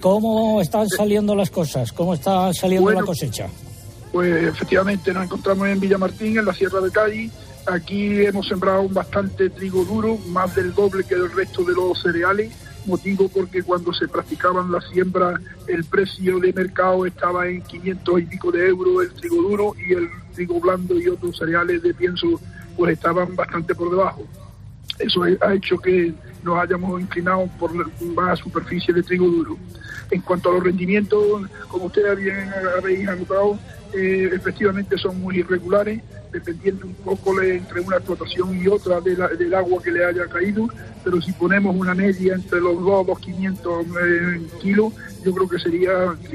¿Cómo 0.00 0.60
están 0.60 0.88
saliendo 0.88 1.34
las 1.34 1.50
cosas? 1.50 1.92
¿Cómo 1.92 2.14
está 2.14 2.52
saliendo 2.52 2.90
la 2.90 3.02
cosecha? 3.02 3.46
Pues 4.12 4.44
efectivamente 4.44 5.12
nos 5.12 5.24
encontramos 5.24 5.68
en 5.68 5.80
Villamartín, 5.80 6.38
en 6.38 6.44
la 6.44 6.54
Sierra 6.54 6.80
de 6.80 6.90
Cádiz. 6.90 7.32
Aquí 7.66 8.24
hemos 8.24 8.48
sembrado 8.48 8.88
bastante 8.88 9.50
trigo 9.50 9.84
duro, 9.84 10.18
más 10.28 10.54
del 10.56 10.74
doble 10.74 11.04
que 11.04 11.14
el 11.14 11.30
resto 11.30 11.62
de 11.64 11.74
los 11.74 12.00
cereales. 12.02 12.52
Motivo 12.86 13.28
porque 13.28 13.62
cuando 13.62 13.92
se 13.92 14.08
practicaban 14.08 14.72
las 14.72 14.88
siembras 14.88 15.38
el 15.66 15.84
precio 15.84 16.40
de 16.40 16.52
mercado 16.52 17.04
estaba 17.04 17.46
en 17.46 17.60
500 17.60 18.20
y 18.20 18.24
pico 18.24 18.50
de 18.50 18.68
euros 18.68 19.04
el 19.04 19.12
trigo 19.12 19.36
duro 19.36 19.74
y 19.76 19.92
el 19.92 20.08
trigo 20.34 20.58
blando 20.60 20.98
y 20.98 21.06
otros 21.08 21.36
cereales 21.36 21.82
de 21.82 21.92
pienso 21.92 22.40
pues 22.78 22.94
estaban 22.94 23.36
bastante 23.36 23.74
por 23.74 23.90
debajo. 23.90 24.26
Eso 24.98 25.22
ha 25.22 25.54
hecho 25.54 25.78
que 25.78 26.14
nos 26.42 26.58
hayamos 26.58 27.00
inclinado 27.00 27.48
por 27.58 27.72
más 28.14 28.38
superficie 28.38 28.92
de 28.94 29.02
trigo 29.02 29.26
duro. 29.26 29.58
En 30.10 30.22
cuanto 30.22 30.50
a 30.50 30.54
los 30.54 30.64
rendimientos, 30.64 31.42
como 31.68 31.86
ustedes 31.86 32.18
bien 32.18 32.50
habéis 32.78 33.08
anotado, 33.08 33.58
eh, 33.94 34.30
efectivamente 34.32 34.96
son 34.98 35.20
muy 35.20 35.38
irregulares, 35.38 36.00
dependiendo 36.32 36.86
un 36.86 36.94
poco 36.94 37.40
entre 37.42 37.80
una 37.80 37.96
explotación 37.96 38.60
y 38.60 38.68
otra 38.68 39.00
del 39.00 39.54
agua 39.54 39.82
que 39.82 39.90
le 39.90 40.04
haya 40.04 40.26
caído, 40.26 40.68
pero 41.02 41.20
si 41.20 41.32
ponemos 41.32 41.74
una 41.74 41.94
media 41.94 42.34
entre 42.34 42.60
los 42.60 42.80
dos, 42.80 43.06
los 43.06 43.18
500 43.18 43.86
eh, 43.86 44.40
kilos, 44.60 44.92
yo 45.24 45.34
creo 45.34 45.48
que 45.48 45.58
sería, 45.58 45.90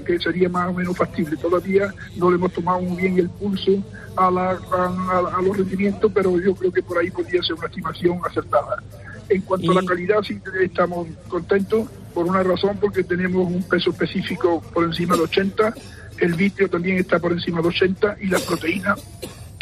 que 0.06 0.20
sería 0.20 0.50
más 0.50 0.70
o 0.70 0.74
menos 0.74 0.98
factible. 0.98 1.38
Todavía 1.38 1.94
no 2.18 2.30
le 2.30 2.36
hemos 2.36 2.52
tomado 2.52 2.82
muy 2.82 3.02
bien 3.02 3.18
el 3.18 3.30
pulso 3.30 3.72
a, 4.18 4.28
a, 4.28 5.42
los 5.42 5.58
rendimientos, 5.58 6.12
pero 6.14 6.40
yo 6.40 6.56
creo 6.56 6.72
que 6.72 6.84
por 6.84 6.98
ahí 6.98 7.10
podría 7.10 7.42
ser 7.42 7.56
una 7.56 7.68
estimación 7.68 8.20
acertada. 8.26 8.84
En 9.30 9.42
cuanto 9.42 9.72
a 9.72 9.76
la 9.76 9.86
calidad, 9.86 10.22
sí 10.22 10.40
estamos 10.62 11.08
contentos 11.28 11.88
por 12.14 12.26
una 12.26 12.44
razón, 12.44 12.78
porque 12.80 13.04
tenemos 13.04 13.48
un 13.48 13.64
peso 13.64 13.90
específico 13.90 14.62
por 14.74 14.84
encima 14.84 15.16
de 15.16 15.24
80 15.24 15.74
el 16.20 16.34
vitrio 16.34 16.70
también 16.70 16.98
está 16.98 17.20
por 17.20 17.32
encima 17.32 17.62
de 17.62 17.68
80 17.68 18.18
y 18.22 18.28
la 18.28 18.40
proteína, 18.40 18.96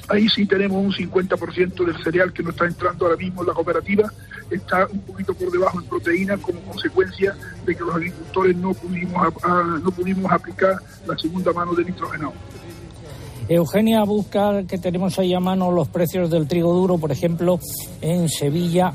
ahí 0.08 0.28
sí 0.30 0.46
tenemos 0.46 0.84
un 0.84 0.92
50% 0.92 1.86
del 1.86 2.04
cereal 2.04 2.34
que 2.34 2.44
nos 2.44 2.54
está 2.54 2.66
entrando 2.66 3.06
ahora 3.06 3.18
mismo 3.18 3.42
en 3.42 3.48
la 3.48 3.54
cooperativa, 3.54 4.12
está 4.52 4.88
un 4.88 5.00
poquito 5.02 5.34
por 5.34 5.52
debajo 5.52 5.80
en 5.80 5.86
proteína 5.88 6.38
como 6.38 6.60
consecuencia 6.62 7.36
de 7.66 7.76
que 7.76 7.82
los 7.82 7.96
agricultores 7.96 8.56
no 8.56 8.74
pudimos, 8.74 9.34
no 9.84 9.92
pudimos 9.92 10.32
aplicar 10.32 10.76
la 11.08 11.18
segunda 11.18 11.52
mano 11.54 11.74
de 11.74 11.86
nitrógeno. 11.86 12.34
Eugenia 13.50 14.04
busca 14.04 14.64
que 14.64 14.78
tenemos 14.78 15.20
ahí 15.20 15.34
a 15.34 15.40
mano 15.40 15.70
los 15.72 15.90
precios 15.90 16.30
del 16.30 16.48
trigo 16.48 16.74
duro, 16.74 16.98
por 16.98 17.12
ejemplo, 17.12 17.60
en 18.02 18.30
Sevilla 18.30 18.94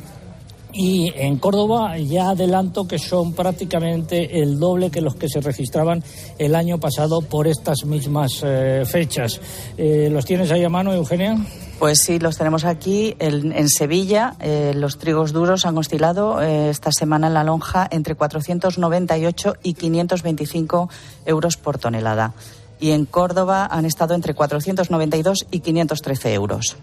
y 0.72 1.12
en 1.14 1.38
Córdoba 1.38 1.96
ya 1.98 2.30
adelanto 2.30 2.86
que 2.86 2.98
son 2.98 3.32
prácticamente 3.32 4.40
el 4.40 4.58
doble 4.58 4.90
que 4.90 5.00
los 5.00 5.14
que 5.16 5.28
se 5.28 5.40
registraban 5.40 6.02
el 6.38 6.54
año 6.54 6.78
pasado 6.78 7.22
por 7.22 7.46
estas 7.46 7.84
mismas 7.84 8.42
eh, 8.44 8.84
fechas. 8.86 9.40
Eh, 9.76 10.08
¿Los 10.10 10.24
tienes 10.24 10.50
ahí 10.50 10.64
a 10.64 10.68
mano, 10.68 10.92
Eugenia? 10.92 11.36
Pues 11.78 11.98
sí, 12.04 12.18
los 12.18 12.36
tenemos 12.36 12.64
aquí. 12.64 13.16
en 13.18 13.68
Sevilla, 13.68 14.34
eh, 14.40 14.72
los 14.74 14.98
trigos 14.98 15.32
duros 15.32 15.64
han 15.64 15.78
oscilado 15.78 16.40
esta 16.42 16.90
semana 16.92 17.28
en 17.28 17.34
la 17.34 17.44
lonja 17.44 17.86
entre 17.90 18.16
498 18.16 19.54
y 19.62 19.74
525 19.74 20.90
euros 21.24 21.56
por 21.56 21.78
tonelada. 21.78 22.34
Y 22.80 22.90
en 22.90 23.06
Córdoba 23.06 23.66
han 23.70 23.84
estado 23.84 24.14
entre 24.14 24.34
492 24.34 25.46
y 25.50 25.60
513 25.60 26.34
euros. 26.34 26.76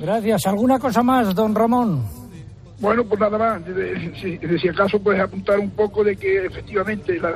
Gracias. 0.00 0.46
¿Alguna 0.46 0.78
cosa 0.78 1.02
más, 1.02 1.34
don 1.34 1.54
Ramón? 1.54 2.23
Bueno, 2.84 3.02
pues 3.02 3.18
nada 3.18 3.38
más, 3.38 3.62
si, 4.20 4.38
si, 4.58 4.68
acaso 4.68 5.00
puedes 5.00 5.18
apuntar 5.18 5.58
un 5.58 5.70
poco 5.70 6.04
de 6.04 6.16
que 6.16 6.44
efectivamente 6.44 7.18
la, 7.18 7.30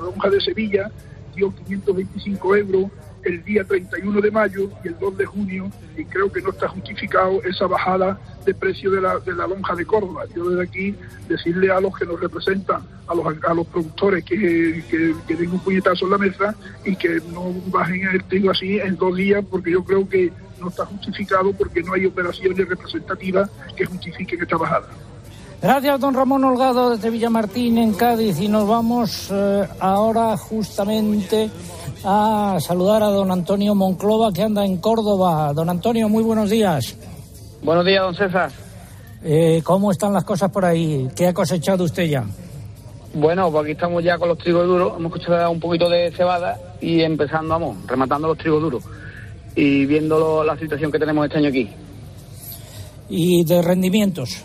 lonja 0.00 0.30
de 0.30 0.40
Sevilla 0.40 0.88
dio 1.34 1.52
525 1.52 2.56
euros 2.56 2.84
el 3.24 3.42
día 3.44 3.64
31 3.64 4.20
de 4.20 4.30
mayo 4.30 4.70
y 4.84 4.88
el 4.88 4.98
2 4.98 5.16
de 5.16 5.26
junio 5.26 5.70
y 5.96 6.04
creo 6.04 6.30
que 6.30 6.42
no 6.42 6.50
está 6.50 6.68
justificado 6.68 7.42
esa 7.42 7.66
bajada 7.66 8.18
de 8.44 8.54
precio 8.54 8.90
de 8.90 9.00
la, 9.00 9.18
de 9.18 9.34
la 9.34 9.46
lonja 9.46 9.74
de 9.74 9.86
Córdoba. 9.86 10.24
Yo 10.34 10.48
desde 10.50 10.62
aquí 10.62 10.94
decirle 11.28 11.70
a 11.70 11.80
los 11.80 11.96
que 11.96 12.04
nos 12.04 12.20
representan, 12.20 12.82
a 13.06 13.14
los, 13.14 13.26
a 13.44 13.54
los 13.54 13.66
productores 13.66 14.24
que, 14.24 14.84
que, 14.88 15.36
den 15.36 15.50
un 15.50 15.60
puñetazo 15.60 16.04
en 16.04 16.10
la 16.10 16.18
mesa 16.18 16.54
y 16.84 16.96
que 16.96 17.20
no 17.32 17.52
bajen 17.66 18.08
el 18.08 18.24
trigo 18.24 18.50
así 18.50 18.78
en 18.78 18.96
dos 18.96 19.16
días 19.16 19.44
porque 19.50 19.72
yo 19.72 19.84
creo 19.84 20.08
que 20.08 20.32
no 20.60 20.68
está 20.68 20.84
justificado 20.86 21.52
porque 21.52 21.82
no 21.82 21.94
hay 21.94 22.06
operaciones 22.06 22.68
representativas 22.68 23.50
que 23.76 23.86
justifiquen 23.86 24.42
esta 24.42 24.56
bajada. 24.56 24.88
Gracias, 25.64 25.98
don 25.98 26.12
Ramón 26.12 26.44
Holgado 26.44 26.90
desde 26.90 27.08
Villamartín, 27.08 27.78
en 27.78 27.94
Cádiz. 27.94 28.38
Y 28.38 28.48
nos 28.48 28.68
vamos 28.68 29.30
eh, 29.32 29.66
ahora 29.80 30.36
justamente 30.36 31.50
a 32.04 32.58
saludar 32.60 33.02
a 33.02 33.08
don 33.08 33.30
Antonio 33.30 33.74
Monclova, 33.74 34.32
que 34.32 34.42
anda 34.42 34.64
en 34.64 34.76
Córdoba. 34.76 35.52
Don 35.54 35.68
Antonio, 35.70 36.08
muy 36.08 36.22
buenos 36.22 36.50
días. 36.50 36.96
Buenos 37.62 37.84
días, 37.84 38.02
don 38.02 38.14
César. 38.14 38.50
Eh, 39.22 39.62
¿Cómo 39.64 39.90
están 39.90 40.12
las 40.12 40.24
cosas 40.24 40.50
por 40.50 40.64
ahí? 40.64 41.08
¿Qué 41.16 41.28
ha 41.28 41.32
cosechado 41.32 41.84
usted 41.84 42.04
ya? 42.04 42.24
Bueno, 43.14 43.50
pues 43.50 43.62
aquí 43.62 43.72
estamos 43.72 44.04
ya 44.04 44.18
con 44.18 44.28
los 44.28 44.38
trigos 44.38 44.66
duros. 44.66 44.92
Hemos 44.98 45.12
cosechado 45.12 45.50
un 45.50 45.60
poquito 45.60 45.88
de 45.88 46.12
cebada 46.12 46.58
y 46.80 47.00
empezando, 47.00 47.48
vamos, 47.48 47.76
rematando 47.86 48.28
los 48.28 48.38
trigos 48.38 48.60
duros 48.60 48.84
y 49.56 49.86
viendo 49.86 50.44
la 50.44 50.58
situación 50.58 50.92
que 50.92 50.98
tenemos 50.98 51.24
este 51.24 51.38
año 51.38 51.48
aquí. 51.48 51.70
¿Y 53.08 53.44
de 53.44 53.62
rendimientos? 53.62 54.42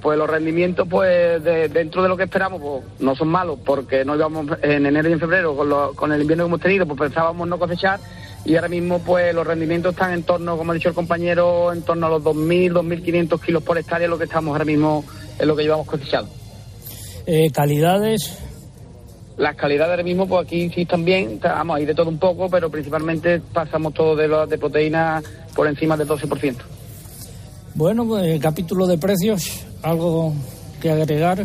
Pues 0.00 0.18
los 0.18 0.28
rendimientos, 0.28 0.86
pues 0.88 1.42
dentro 1.42 2.02
de 2.02 2.08
lo 2.08 2.16
que 2.16 2.24
esperamos, 2.24 2.60
pues 2.60 2.84
no 3.00 3.16
son 3.16 3.28
malos, 3.28 3.58
porque 3.64 4.04
no 4.04 4.14
íbamos 4.14 4.46
en 4.62 4.86
enero 4.86 5.08
y 5.08 5.12
en 5.12 5.20
febrero, 5.20 5.56
con, 5.56 5.94
con 5.94 6.12
el 6.12 6.20
invierno 6.20 6.44
que 6.44 6.48
hemos 6.48 6.60
tenido, 6.60 6.86
pues 6.86 7.00
pensábamos 7.00 7.48
no 7.48 7.58
cosechar, 7.58 7.98
y 8.46 8.54
ahora 8.54 8.68
mismo, 8.68 9.00
pues 9.00 9.34
los 9.34 9.44
rendimientos 9.44 9.92
están 9.92 10.12
en 10.12 10.22
torno, 10.22 10.56
como 10.56 10.70
ha 10.70 10.74
dicho 10.74 10.88
el 10.88 10.94
compañero, 10.94 11.72
en 11.72 11.82
torno 11.82 12.06
a 12.06 12.10
los 12.10 12.22
2.000, 12.22 12.72
2.500 12.74 13.40
kilos 13.40 13.62
por 13.64 13.76
hectárea, 13.76 14.06
lo 14.06 14.18
que 14.18 14.24
estamos 14.24 14.52
ahora 14.52 14.64
mismo 14.64 15.04
en 15.38 15.48
lo 15.48 15.56
que 15.56 15.64
llevamos 15.64 15.86
cosechado. 15.86 16.28
Eh, 17.26 17.50
¿Calidades? 17.50 18.38
Las 19.36 19.56
calidades 19.56 19.90
ahora 19.90 20.04
mismo, 20.04 20.28
pues 20.28 20.46
aquí 20.46 20.70
sí 20.70 20.86
también, 20.86 21.40
vamos, 21.42 21.76
hay 21.76 21.86
de 21.86 21.94
todo 21.94 22.08
un 22.08 22.18
poco, 22.18 22.48
pero 22.48 22.70
principalmente 22.70 23.40
pasamos 23.52 23.92
todo 23.92 24.14
de, 24.14 24.28
lo, 24.28 24.46
de 24.46 24.58
proteína 24.58 25.20
por 25.54 25.66
encima 25.66 25.96
del 25.96 26.06
12%. 26.06 26.54
Bueno, 27.76 28.06
pues 28.06 28.40
capítulo 28.40 28.86
de 28.86 28.96
precios, 28.96 29.66
algo 29.82 30.32
que 30.80 30.90
agregar. 30.90 31.44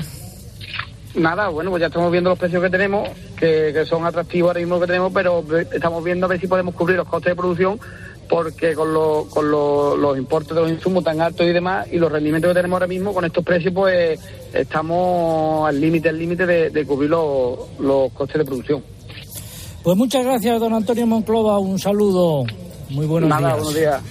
Nada, 1.14 1.50
bueno, 1.50 1.72
pues 1.72 1.82
ya 1.82 1.88
estamos 1.88 2.10
viendo 2.10 2.30
los 2.30 2.40
precios 2.40 2.64
que 2.64 2.70
tenemos, 2.70 3.10
que, 3.38 3.86
son 3.86 4.06
atractivos 4.06 4.48
ahora 4.48 4.62
mismo 4.62 4.80
que 4.80 4.88
tenemos, 4.88 5.12
pero 5.14 5.44
estamos 5.74 6.02
viendo 6.02 6.26
a 6.26 6.30
ver 6.30 6.40
si 6.40 6.48
podemos 6.48 6.74
cubrir 6.74 6.96
los 6.96 7.08
costes 7.10 7.32
de 7.32 7.36
producción 7.36 7.78
porque 8.30 8.74
con, 8.76 8.94
con 9.30 9.52
los 9.52 10.18
importes 10.18 10.56
de 10.56 10.62
los 10.62 10.72
insumos 10.72 11.04
tan 11.04 11.20
altos 11.20 11.46
y 11.46 11.50
demás 11.50 11.86
y 11.92 11.98
los 11.98 12.10
rendimientos 12.10 12.52
que 12.52 12.56
tenemos 12.56 12.78
ahora 12.78 12.88
mismo 12.88 13.14
con 13.14 13.26
estos 13.26 13.44
precios 13.44 13.74
pues 13.74 14.18
estamos 14.54 15.68
al 15.68 15.82
límite 15.82 16.08
al 16.08 16.18
límite 16.18 16.46
de, 16.46 16.86
cubrir 16.86 17.10
los, 17.10 18.14
costes 18.14 18.38
de 18.38 18.46
producción. 18.46 18.82
Pues 19.84 19.98
muchas 19.98 20.24
gracias 20.24 20.62
don 20.62 20.74
Antonio 20.74 21.06
Monclova, 21.06 21.60
un 21.60 21.78
saludo, 21.78 22.46
muy 22.90 23.06
buenos 23.06 23.30
Nada, 23.30 23.56
buenos 23.56 23.76
días. 23.76 24.02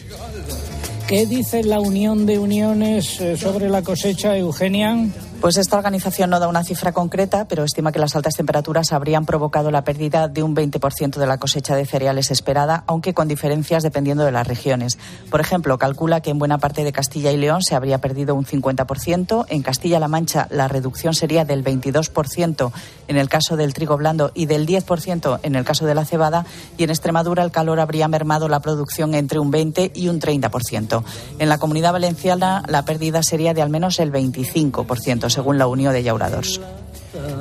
¿Qué 1.10 1.26
dice 1.26 1.64
la 1.64 1.80
Unión 1.80 2.24
de 2.24 2.38
Uniones 2.38 3.20
eh, 3.20 3.36
sobre 3.36 3.68
la 3.68 3.82
cosecha, 3.82 4.36
Eugenia? 4.36 4.96
Pues 5.40 5.56
esta 5.56 5.78
organización 5.78 6.28
no 6.28 6.38
da 6.38 6.48
una 6.48 6.64
cifra 6.64 6.92
concreta, 6.92 7.48
pero 7.48 7.64
estima 7.64 7.92
que 7.92 7.98
las 7.98 8.14
altas 8.14 8.34
temperaturas 8.34 8.92
habrían 8.92 9.24
provocado 9.24 9.70
la 9.70 9.84
pérdida 9.84 10.28
de 10.28 10.42
un 10.42 10.54
20% 10.54 11.16
de 11.16 11.26
la 11.26 11.38
cosecha 11.38 11.74
de 11.74 11.86
cereales 11.86 12.30
esperada, 12.30 12.84
aunque 12.86 13.14
con 13.14 13.26
diferencias 13.26 13.82
dependiendo 13.82 14.22
de 14.24 14.32
las 14.32 14.46
regiones. 14.46 14.98
Por 15.30 15.40
ejemplo, 15.40 15.78
calcula 15.78 16.20
que 16.20 16.28
en 16.28 16.38
buena 16.38 16.58
parte 16.58 16.84
de 16.84 16.92
Castilla 16.92 17.32
y 17.32 17.38
León 17.38 17.62
se 17.62 17.74
habría 17.74 18.02
perdido 18.02 18.34
un 18.34 18.44
50%, 18.44 19.46
en 19.48 19.62
Castilla-La 19.62 20.08
Mancha 20.08 20.46
la 20.50 20.68
reducción 20.68 21.14
sería 21.14 21.46
del 21.46 21.64
22% 21.64 22.70
en 23.08 23.16
el 23.16 23.30
caso 23.30 23.56
del 23.56 23.72
trigo 23.72 23.96
blando 23.96 24.32
y 24.34 24.44
del 24.44 24.66
10% 24.66 25.40
en 25.42 25.54
el 25.54 25.64
caso 25.64 25.86
de 25.86 25.94
la 25.94 26.04
cebada, 26.04 26.44
y 26.76 26.84
en 26.84 26.90
Extremadura 26.90 27.42
el 27.42 27.50
calor 27.50 27.80
habría 27.80 28.08
mermado 28.08 28.46
la 28.50 28.60
producción 28.60 29.14
entre 29.14 29.38
un 29.38 29.50
20 29.50 29.92
y 29.94 30.08
un 30.08 30.20
30%. 30.20 31.02
En 31.38 31.48
la 31.48 31.56
comunidad 31.56 31.92
valenciana 31.92 32.62
la 32.68 32.84
pérdida 32.84 33.22
sería 33.22 33.54
de 33.54 33.62
al 33.62 33.70
menos 33.70 33.98
el 34.00 34.12
25% 34.12 35.29
según 35.30 35.58
la 35.58 35.66
Unión 35.66 35.92
de 35.92 36.02
Llauradors. 36.02 36.60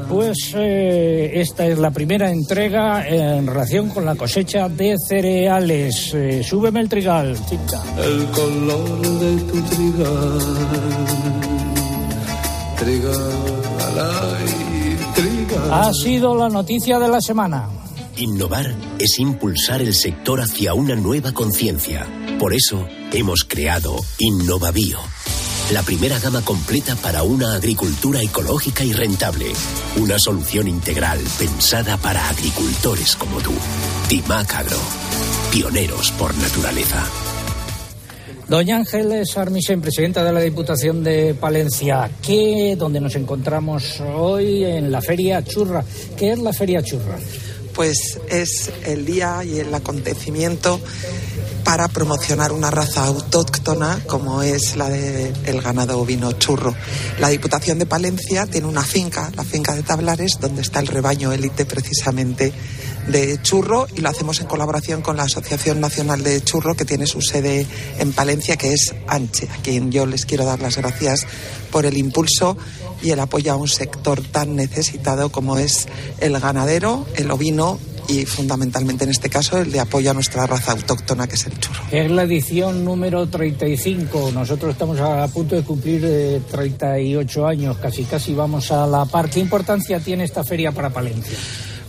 Pues 0.10 0.53
eh, 0.55 1.31
esta 1.36 1.67
es 1.67 1.77
la 1.77 1.91
primera 1.91 2.31
entrega 2.31 3.08
en 3.08 3.46
relación 3.46 3.89
con 3.89 4.03
la 4.03 4.15
cosecha 4.15 4.67
de 4.67 4.96
cereales. 5.08 6.12
Eh, 6.15 6.43
súbeme 6.43 6.79
el 6.79 6.89
trigal, 6.89 7.38
El 8.03 8.25
color 8.27 9.01
de 9.19 9.41
tu 9.43 9.62
trigal, 9.62 10.39
trigal, 12.79 13.19
trigal. 15.13 15.74
Ha 15.74 15.93
sido 15.93 16.36
la 16.36 16.50
noticia 16.50 16.98
de 16.98 17.08
la 17.08 17.22
semana. 17.22 17.69
Innovar 18.17 18.74
es 18.98 19.19
impulsar 19.19 19.81
el 19.81 19.93
sector 19.93 20.41
hacia 20.41 20.74
una 20.74 20.96
nueva 20.96 21.31
conciencia. 21.31 22.05
Por 22.39 22.53
eso 22.53 22.86
hemos 23.13 23.46
creado 23.48 23.96
InnovaBio, 24.17 25.00
la 25.72 25.84
primera 25.84 26.18
gama 26.18 26.42
completa 26.44 26.96
para 26.96 27.22
una 27.22 27.54
agricultura 27.54 28.22
ecológica 28.22 28.84
y 28.84 28.92
rentable. 28.92 29.46
Una 29.98 30.18
solución 30.18 30.68
integral 30.68 31.20
pensada 31.38 31.98
para 31.98 32.28
agricultores 32.30 33.16
como 33.16 33.40
tú. 33.40 33.52
Timac 34.08 34.52
Agro, 34.56 34.80
pioneros 35.52 36.12
por 36.14 36.36
naturaleza. 36.38 37.06
Doña 38.48 38.78
Ángeles 38.78 39.38
Armisen, 39.38 39.80
presidenta 39.80 40.24
de 40.24 40.34
la 40.34 40.40
Diputación 40.40 41.04
de 41.04 41.36
Palencia, 41.36 42.10
¿qué, 42.20 42.76
donde 42.76 43.00
nos 43.00 43.16
encontramos 43.16 44.02
hoy 44.02 44.64
en 44.64 44.92
la 44.92 45.02
Feria 45.02 45.44
Churra? 45.44 45.84
¿Qué 46.18 46.32
es 46.32 46.40
la 46.40 46.52
Feria 46.52 46.82
Churra? 46.82 47.20
Pues 47.76 48.20
es 48.28 48.72
el 48.86 49.06
día 49.06 49.44
y 49.44 49.60
el 49.60 49.72
acontecimiento 49.72 50.82
para 51.70 51.88
promocionar 51.88 52.52
una 52.52 52.72
raza 52.72 53.06
autóctona 53.06 54.02
como 54.08 54.42
es 54.42 54.76
la 54.76 54.90
del 54.90 55.62
ganado 55.62 56.00
ovino 56.00 56.32
churro. 56.32 56.74
La 57.20 57.28
Diputación 57.30 57.78
de 57.78 57.86
Palencia 57.86 58.48
tiene 58.48 58.66
una 58.66 58.82
finca, 58.82 59.32
la 59.36 59.44
finca 59.44 59.76
de 59.76 59.84
Tablares, 59.84 60.40
donde 60.42 60.64
está 60.64 60.80
el 60.80 60.88
rebaño 60.88 61.32
élite 61.32 61.68
precisamente 61.68 62.52
de 63.08 63.40
churro 63.44 63.86
y 63.96 64.02
lo 64.02 64.10
hacemos 64.10 64.42
en 64.42 64.48
colaboración 64.48 65.04
con 65.04 65.16
la 65.16 65.24
Asociación 65.24 65.80
Nacional 65.80 66.24
de 66.24 66.42
Churro 66.42 66.76
que 66.76 66.86
tiene 66.86 67.06
su 67.06 67.22
sede 67.22 67.68
en 68.00 68.14
Palencia, 68.14 68.58
que 68.58 68.74
es 68.74 68.96
ANCHE, 69.06 69.48
a 69.48 69.62
quien 69.62 69.92
yo 69.92 70.08
les 70.08 70.26
quiero 70.26 70.46
dar 70.46 70.60
las 70.62 70.76
gracias 70.76 71.28
por 71.72 71.86
el 71.86 72.00
impulso 72.00 72.58
y 73.04 73.12
el 73.12 73.20
apoyo 73.20 73.54
a 73.54 73.58
un 73.58 73.68
sector 73.68 74.24
tan 74.24 74.56
necesitado 74.56 75.32
como 75.32 75.60
es 75.60 75.88
el 76.20 76.40
ganadero, 76.40 77.06
el 77.16 77.30
ovino 77.30 77.78
y 78.10 78.25
fundamentalmente 78.25 79.04
en 79.04 79.12
este 79.12 79.30
caso 79.30 79.60
el 79.60 79.72
de 79.72 79.80
apoyo 79.80 80.12
a 80.12 80.13
nuestra 80.13 80.48
raza 80.48 80.72
autóctona 80.72 81.28
que 81.28 81.36
es 81.36 81.46
el 81.46 81.60
churro. 81.60 81.80
Es 81.92 82.10
la 82.10 82.24
edición 82.24 82.84
número 82.84 83.28
35. 83.28 84.32
Nosotros 84.34 84.72
estamos 84.72 85.00
a 85.00 85.28
punto 85.28 85.56
de 85.56 85.63
cumplir 85.63 86.01
eh, 86.06 86.42
38 86.50 87.48
años, 87.48 87.78
casi 87.78 88.04
casi 88.04 88.34
vamos 88.34 88.72
a 88.72 88.88
la 88.88 89.06
par. 89.06 89.30
¿Qué 89.30 89.39
importancia 89.39 90.00
tiene 90.00 90.24
esta 90.24 90.44
feria 90.44 90.72
para 90.72 90.89
Palencia? 90.89 91.38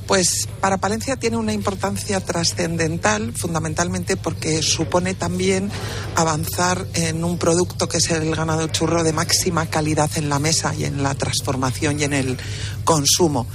Pues 0.07 0.49
para 0.61 0.79
Palencia 0.79 1.17
tiene 1.17 1.37
una 1.37 1.53
importancia 1.53 2.21
trascendental, 2.21 3.33
fundamentalmente 3.33 4.17
porque 4.17 4.61
supone 4.61 5.15
también 5.15 5.71
avanzar 6.17 6.85
en 6.95 7.23
un 7.23 7.39
producto 7.39 7.89
que 7.89 7.99
es 7.99 8.11
el 8.11 8.35
ganado 8.35 8.67
churro 8.67 9.05
de 9.05 9.12
máxima 9.12 9.67
calidad 9.67 10.11
en 10.17 10.29
la 10.29 10.41
mesa 10.41 10.75
y 10.75 10.85
en 10.85 11.05
la 11.05 11.15
transformación 11.15 12.00
y 12.00 12.05
en 12.05 12.12
el 12.12 12.39
consumo. 12.83 13.47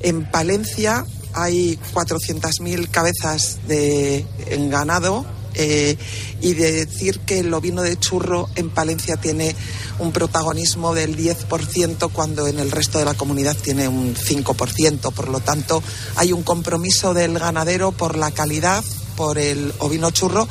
En 0.00 0.28
Palencia 0.28 1.06
hay 1.34 1.78
400.000 1.94 2.90
cabezas 2.90 3.58
de 3.66 4.24
ganado 4.68 5.24
eh, 5.54 5.96
y 6.40 6.54
de 6.54 6.72
decir 6.72 7.20
que 7.20 7.40
el 7.40 7.52
ovino 7.52 7.82
de 7.82 7.98
churro 7.98 8.48
en 8.54 8.70
Palencia 8.70 9.16
tiene 9.16 9.54
un 9.98 10.12
protagonismo 10.12 10.94
del 10.94 11.16
10% 11.16 12.10
cuando 12.12 12.46
en 12.46 12.58
el 12.58 12.70
resto 12.70 12.98
de 12.98 13.04
la 13.04 13.14
comunidad 13.14 13.56
tiene 13.56 13.88
un 13.88 14.14
5%. 14.14 15.12
Por 15.12 15.28
lo 15.28 15.40
tanto, 15.40 15.82
hay 16.16 16.32
un 16.32 16.42
compromiso 16.42 17.14
del 17.14 17.38
ganadero 17.38 17.92
por 17.92 18.16
la 18.16 18.30
calidad, 18.30 18.84
por 19.16 19.38
el 19.38 19.74
ovino 19.80 20.10
churro 20.10 20.48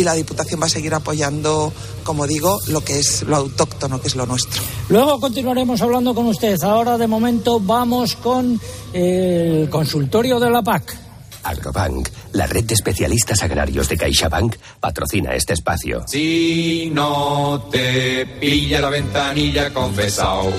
y 0.00 0.04
la 0.04 0.14
Diputación 0.14 0.60
va 0.62 0.66
a 0.66 0.70
seguir 0.70 0.94
apoyando, 0.94 1.72
como 2.04 2.26
digo, 2.26 2.58
lo 2.68 2.80
que 2.80 2.98
es 2.98 3.22
lo 3.24 3.36
autóctono, 3.36 4.00
que 4.00 4.08
es 4.08 4.16
lo 4.16 4.24
nuestro. 4.24 4.62
Luego 4.88 5.20
continuaremos 5.20 5.82
hablando 5.82 6.14
con 6.14 6.26
usted. 6.26 6.60
Ahora, 6.62 6.96
de 6.96 7.06
momento, 7.06 7.60
vamos 7.60 8.16
con 8.16 8.58
el 8.94 9.68
consultorio 9.68 10.40
de 10.40 10.50
la 10.50 10.62
PAC. 10.62 10.96
Agrobank, 11.42 12.08
la 12.32 12.46
red 12.46 12.64
de 12.64 12.74
especialistas 12.74 13.42
agrarios 13.42 13.88
de 13.88 13.96
CaixaBank, 13.96 14.56
patrocina 14.80 15.34
este 15.34 15.54
espacio. 15.54 16.04
Si 16.06 16.90
no 16.92 17.68
te 17.70 18.26
pilla 18.40 18.80
la 18.80 18.90
ventanilla, 18.90 19.72
confesao. 19.72 20.50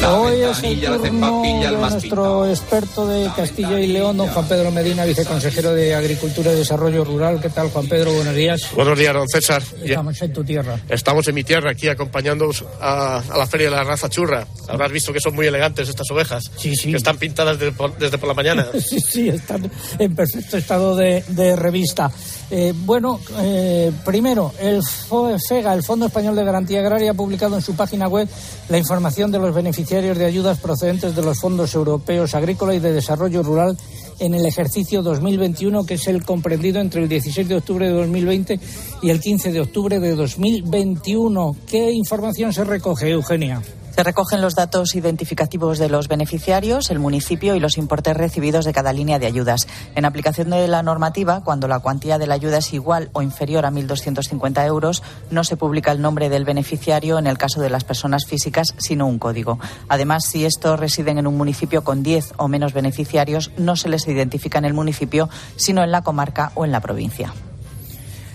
La 0.00 0.14
Hoy 0.14 0.40
es 0.40 0.62
el 0.62 0.80
la 0.80 0.96
turno 0.96 1.42
de 1.42 1.70
más 1.76 1.92
nuestro 1.92 2.46
experto 2.46 3.06
de 3.06 3.30
Castilla 3.36 3.78
y 3.78 3.86
León, 3.86 4.16
don 4.16 4.28
Juan 4.28 4.48
Pedro 4.48 4.70
Medina, 4.70 5.04
viceconsejero 5.04 5.74
de 5.74 5.94
Agricultura 5.94 6.52
y 6.52 6.56
Desarrollo 6.56 7.04
Rural. 7.04 7.38
¿Qué 7.40 7.50
tal, 7.50 7.68
Juan 7.68 7.86
Pedro? 7.86 8.12
Buenos 8.12 8.34
días. 8.34 8.70
Buenos 8.74 8.98
días, 8.98 9.12
don 9.12 9.28
César. 9.28 9.62
Estamos 9.82 10.22
en 10.22 10.32
tu 10.32 10.42
tierra. 10.42 10.80
Estamos 10.88 11.28
en 11.28 11.34
mi 11.34 11.44
tierra, 11.44 11.72
aquí 11.72 11.88
acompañándoos 11.88 12.64
a, 12.80 13.18
a 13.18 13.36
la 13.36 13.46
Feria 13.46 13.68
de 13.68 13.76
la 13.76 13.84
Raza 13.84 14.08
Churra. 14.08 14.46
Habrás 14.68 14.90
visto 14.90 15.12
que 15.12 15.20
son 15.20 15.34
muy 15.34 15.46
elegantes 15.46 15.88
estas 15.88 16.10
ovejas. 16.10 16.50
Sí, 16.56 16.74
sí. 16.74 16.90
Que 16.90 16.96
están 16.96 17.18
pintadas 17.18 17.58
de 17.58 17.72
desde 17.98 18.18
por 18.18 18.28
la 18.28 18.34
mañana. 18.34 18.66
Sí, 18.80 18.98
sí, 18.98 19.28
están 19.28 19.70
en 19.98 20.16
perfecto 20.16 20.56
estado 20.56 20.96
de, 20.96 20.99
de 21.00 21.56
revista. 21.56 22.10
Eh, 22.52 22.74
bueno, 22.84 23.20
eh, 23.38 23.92
primero, 24.04 24.52
el 24.60 24.82
FEGA, 24.82 25.72
el 25.72 25.84
Fondo 25.84 26.06
Español 26.06 26.34
de 26.34 26.44
Garantía 26.44 26.80
Agraria, 26.80 27.12
ha 27.12 27.14
publicado 27.14 27.54
en 27.54 27.62
su 27.62 27.76
página 27.76 28.08
web 28.08 28.28
la 28.68 28.76
información 28.76 29.30
de 29.30 29.38
los 29.38 29.54
beneficiarios 29.54 30.18
de 30.18 30.24
ayudas 30.24 30.58
procedentes 30.58 31.14
de 31.14 31.22
los 31.22 31.38
fondos 31.38 31.72
europeos 31.74 32.34
agrícola 32.34 32.74
y 32.74 32.80
de 32.80 32.92
desarrollo 32.92 33.44
rural 33.44 33.78
en 34.18 34.34
el 34.34 34.44
ejercicio 34.46 35.02
2021, 35.02 35.86
que 35.86 35.94
es 35.94 36.08
el 36.08 36.24
comprendido 36.24 36.80
entre 36.80 37.02
el 37.02 37.08
16 37.08 37.48
de 37.48 37.56
octubre 37.56 37.86
de 37.86 37.92
2020 37.92 38.58
y 39.02 39.10
el 39.10 39.20
15 39.20 39.52
de 39.52 39.60
octubre 39.60 40.00
de 40.00 40.16
2021. 40.16 41.56
¿Qué 41.68 41.92
información 41.92 42.52
se 42.52 42.64
recoge, 42.64 43.10
Eugenia? 43.10 43.62
Se 43.90 44.02
recogen 44.04 44.40
los 44.40 44.54
datos 44.54 44.94
identificativos 44.94 45.78
de 45.78 45.88
los 45.88 46.08
beneficiarios, 46.08 46.90
el 46.90 46.98
municipio 46.98 47.54
y 47.54 47.60
los 47.60 47.76
importes 47.76 48.16
recibidos 48.16 48.64
de 48.64 48.72
cada 48.72 48.92
línea 48.92 49.18
de 49.18 49.26
ayudas. 49.26 49.66
En 49.94 50.04
aplicación 50.04 50.50
de 50.50 50.66
la 50.68 50.82
normativa, 50.82 51.42
cuando 51.44 51.68
la 51.68 51.80
cuantía 51.80 52.16
de 52.16 52.26
la 52.26 52.34
ayuda 52.34 52.58
es 52.58 52.72
igual 52.72 53.10
o 53.12 53.20
inferior 53.20 53.66
a 53.66 53.70
1.250 53.70 54.66
euros, 54.66 55.02
no 55.30 55.44
se 55.44 55.56
publica 55.56 55.92
el 55.92 56.00
nombre 56.00 56.28
del 56.28 56.44
beneficiario 56.44 57.18
en 57.18 57.26
el 57.26 57.36
caso 57.36 57.60
de 57.60 57.70
las 57.70 57.84
personas 57.84 58.24
físicas, 58.26 58.74
sino 58.78 59.06
un 59.06 59.18
código. 59.18 59.58
Además, 59.88 60.24
si 60.24 60.44
estos 60.44 60.80
residen 60.80 61.18
en 61.18 61.26
un 61.26 61.36
municipio 61.36 61.84
con 61.84 62.02
10 62.02 62.34
o 62.36 62.48
menos 62.48 62.72
beneficiarios, 62.72 63.50
no 63.58 63.76
se 63.76 63.88
les 63.88 64.06
identifica 64.08 64.58
en 64.58 64.64
el 64.64 64.74
municipio, 64.74 65.28
sino 65.56 65.82
en 65.82 65.90
la 65.90 66.02
comarca 66.02 66.52
o 66.54 66.64
en 66.64 66.72
la 66.72 66.80
provincia. 66.80 67.34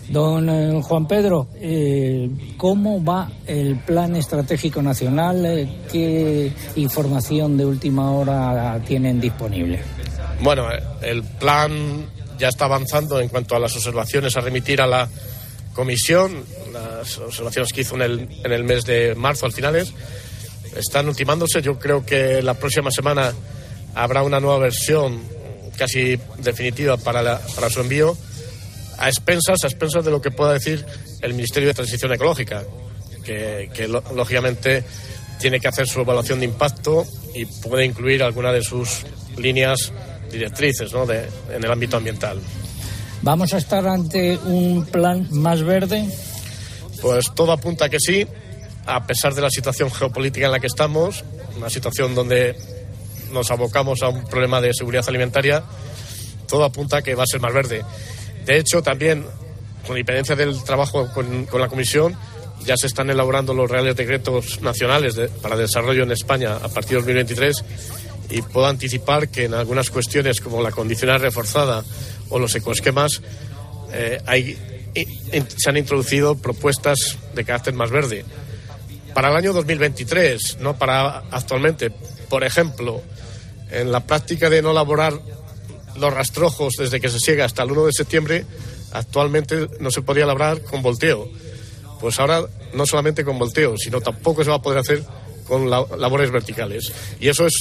Don 0.09 0.47
eh, 0.49 0.81
Juan 0.83 1.07
Pedro, 1.07 1.47
eh, 1.55 2.29
¿cómo 2.57 3.03
va 3.03 3.31
el 3.47 3.77
plan 3.79 4.15
estratégico 4.15 4.81
nacional? 4.81 5.43
Eh, 5.45 5.67
¿Qué 5.91 6.51
información 6.75 7.57
de 7.57 7.65
última 7.65 8.11
hora 8.11 8.79
tienen 8.85 9.19
disponible? 9.19 9.79
Bueno, 10.41 10.67
el 11.01 11.23
plan 11.23 12.05
ya 12.37 12.49
está 12.49 12.65
avanzando 12.65 13.19
en 13.19 13.29
cuanto 13.29 13.55
a 13.55 13.59
las 13.59 13.75
observaciones 13.75 14.37
a 14.37 14.41
remitir 14.41 14.79
a 14.81 14.87
la 14.87 15.09
comisión. 15.73 16.43
Las 16.71 17.17
observaciones 17.17 17.73
que 17.73 17.81
hizo 17.81 17.95
en 17.95 18.01
el, 18.03 18.29
en 18.43 18.51
el 18.51 18.63
mes 18.63 18.85
de 18.85 19.15
marzo, 19.15 19.45
al 19.45 19.53
finales, 19.53 19.91
están 20.77 21.07
ultimándose. 21.07 21.61
Yo 21.61 21.79
creo 21.79 22.05
que 22.05 22.41
la 22.43 22.53
próxima 22.53 22.91
semana 22.91 23.33
habrá 23.95 24.21
una 24.23 24.39
nueva 24.39 24.59
versión 24.59 25.19
casi 25.77 26.19
definitiva 26.39 26.97
para, 26.97 27.23
la- 27.23 27.41
para 27.55 27.69
su 27.69 27.81
envío 27.81 28.15
a 28.97 29.09
expensas, 29.09 29.63
a 29.63 29.67
expensas 29.67 30.03
de 30.05 30.11
lo 30.11 30.21
que 30.21 30.31
pueda 30.31 30.53
decir 30.53 30.85
el 31.21 31.33
Ministerio 31.33 31.69
de 31.69 31.73
Transición 31.73 32.13
Ecológica, 32.13 32.63
que, 33.23 33.87
lógicamente 34.13 34.83
tiene 35.39 35.59
que 35.59 35.67
hacer 35.67 35.87
su 35.87 36.01
evaluación 36.01 36.39
de 36.39 36.45
impacto 36.45 37.05
y 37.33 37.45
puede 37.45 37.85
incluir 37.85 38.23
alguna 38.23 38.51
de 38.51 38.61
sus 38.61 39.01
líneas 39.37 39.91
directrices 40.31 40.93
¿no? 40.93 41.05
de, 41.05 41.27
en 41.53 41.63
el 41.63 41.71
ámbito 41.71 41.97
ambiental. 41.97 42.39
¿Vamos 43.21 43.53
a 43.53 43.57
estar 43.57 43.85
ante 43.87 44.37
un 44.37 44.85
plan 44.85 45.27
más 45.31 45.63
verde? 45.63 46.07
Pues 47.01 47.25
todo 47.33 47.51
apunta 47.51 47.85
a 47.85 47.89
que 47.89 47.99
sí, 47.99 48.25
a 48.85 49.05
pesar 49.05 49.33
de 49.33 49.41
la 49.41 49.49
situación 49.49 49.91
geopolítica 49.91 50.45
en 50.45 50.51
la 50.51 50.59
que 50.59 50.67
estamos, 50.67 51.23
una 51.57 51.69
situación 51.69 52.15
donde 52.15 52.55
nos 53.31 53.51
abocamos 53.51 54.01
a 54.03 54.09
un 54.09 54.25
problema 54.25 54.61
de 54.61 54.73
seguridad 54.73 55.05
alimentaria, 55.07 55.63
todo 56.47 56.63
apunta 56.63 56.97
a 56.97 57.01
que 57.01 57.15
va 57.15 57.23
a 57.23 57.27
ser 57.27 57.41
más 57.41 57.53
verde. 57.53 57.83
De 58.45 58.57
hecho, 58.57 58.81
también, 58.81 59.25
con 59.85 59.97
independencia 59.97 60.35
del 60.35 60.63
trabajo 60.63 61.09
con, 61.13 61.47
la 61.59 61.67
Comisión, 61.67 62.15
ya 62.63 62.77
se 62.77 62.87
están 62.87 63.09
elaborando 63.09 63.53
los 63.53 63.69
reales 63.69 63.95
decretos 63.95 64.61
nacionales 64.61 65.15
para 65.41 65.55
desarrollo 65.55 66.03
en 66.03 66.11
España 66.11 66.55
a 66.55 66.69
partir 66.69 66.91
de 66.91 67.13
2023 67.13 67.63
y 68.29 68.41
puedo 68.41 68.67
anticipar 68.67 69.29
que 69.29 69.45
en 69.45 69.53
algunas 69.53 69.89
cuestiones 69.89 70.41
como 70.41 70.61
la 70.61 70.71
condicional 70.71 71.19
reforzada 71.19 71.83
o 72.29 72.39
los 72.39 72.55
ecoesquemas 72.55 73.21
eh, 73.91 74.57
se 75.57 75.69
han 75.69 75.77
introducido 75.77 76.35
propuestas 76.35 77.17
de 77.33 77.43
carácter 77.43 77.73
más 77.73 77.91
verde. 77.91 78.25
Para 79.13 79.29
el 79.29 79.37
año 79.37 79.53
2023, 79.53 80.57
no 80.59 80.77
para 80.77 81.23
actualmente, 81.31 81.91
por 82.29 82.43
ejemplo, 82.43 83.01
en 83.71 83.91
la 83.91 84.01
práctica 84.01 84.49
de 84.49 84.61
no 84.61 84.71
elaborar 84.71 85.13
los 85.99 86.13
rastrojos 86.13 86.73
desde 86.77 86.99
que 86.99 87.09
se 87.09 87.19
siega 87.19 87.45
hasta 87.45 87.63
el 87.63 87.71
1 87.71 87.85
de 87.85 87.91
septiembre, 87.93 88.45
actualmente 88.91 89.67
no 89.79 89.91
se 89.91 90.01
podía 90.01 90.25
labrar 90.25 90.61
con 90.61 90.81
volteo. 90.81 91.29
Pues 91.99 92.19
ahora 92.19 92.43
no 92.73 92.85
solamente 92.85 93.23
con 93.23 93.39
volteo, 93.39 93.75
sino 93.77 94.01
tampoco 94.01 94.43
se 94.43 94.49
va 94.49 94.57
a 94.57 94.61
poder 94.61 94.79
hacer 94.79 95.03
con 95.47 95.69
la- 95.69 95.85
labores 95.97 96.31
verticales. 96.31 96.91
Y 97.19 97.29
eso 97.29 97.45
es 97.47 97.53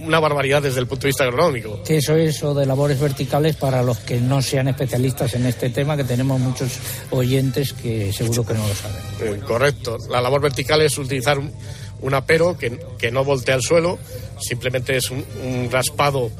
una 0.00 0.20
barbaridad 0.20 0.62
desde 0.62 0.78
el 0.80 0.86
punto 0.86 1.02
de 1.02 1.08
vista 1.08 1.24
agronómico. 1.24 1.82
Que 1.82 1.96
eso 1.98 2.14
es 2.16 2.42
o 2.44 2.54
de 2.54 2.64
labores 2.64 3.00
verticales 3.00 3.56
para 3.56 3.82
los 3.82 3.98
que 3.98 4.20
no 4.20 4.40
sean 4.40 4.68
especialistas 4.68 5.34
en 5.34 5.44
este 5.46 5.70
tema, 5.70 5.96
que 5.96 6.04
tenemos 6.04 6.38
muchos 6.40 6.70
oyentes 7.10 7.72
que 7.72 8.12
seguro 8.12 8.46
que 8.46 8.54
no 8.54 8.66
lo 8.66 8.74
saben. 8.74 8.96
Eh, 9.20 9.40
correcto. 9.44 9.98
La 10.08 10.20
labor 10.20 10.40
vertical 10.40 10.80
es 10.82 10.96
utilizar 10.98 11.38
un, 11.38 11.52
un 12.00 12.14
apero 12.14 12.56
que, 12.56 12.78
que, 12.96 13.10
no 13.10 13.24
voltea 13.24 13.56
el 13.56 13.62
suelo, 13.62 13.98
simplemente 14.40 14.96
es 14.96 15.10
un, 15.10 15.24
un 15.44 15.68
raspado 15.70 16.30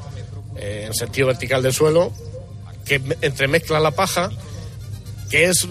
eh, 0.58 0.84
en 0.86 0.94
sentido 0.94 1.28
vertical 1.28 1.62
del 1.62 1.72
suelo 1.72 2.12
que 2.84 3.00
entremezcla 3.20 3.80
la 3.80 3.90
paja, 3.90 4.30
que 5.30 5.44
es 5.44 5.68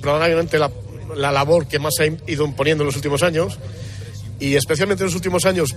probablemente 0.00 0.58
la, 0.58 0.70
la 1.14 1.30
labor 1.30 1.66
que 1.66 1.78
más 1.78 1.94
ha 2.00 2.06
ido 2.06 2.44
imponiendo 2.44 2.82
en 2.82 2.86
los 2.86 2.96
últimos 2.96 3.22
años. 3.22 3.58
Y 4.40 4.56
especialmente 4.56 5.04
en 5.04 5.06
los 5.06 5.14
últimos 5.14 5.44
años, 5.44 5.76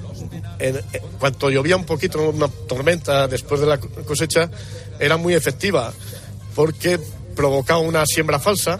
en, 0.59 0.77
en, 0.77 0.83
cuando 1.19 1.49
llovía 1.49 1.75
un 1.75 1.85
poquito, 1.85 2.29
una 2.29 2.47
tormenta 2.47 3.27
después 3.27 3.61
de 3.61 3.67
la 3.67 3.77
cosecha, 3.77 4.49
era 4.99 5.17
muy 5.17 5.35
efectiva 5.35 5.93
porque 6.55 6.99
provocaba 7.35 7.79
una 7.79 8.03
siembra 8.05 8.39
falsa, 8.39 8.79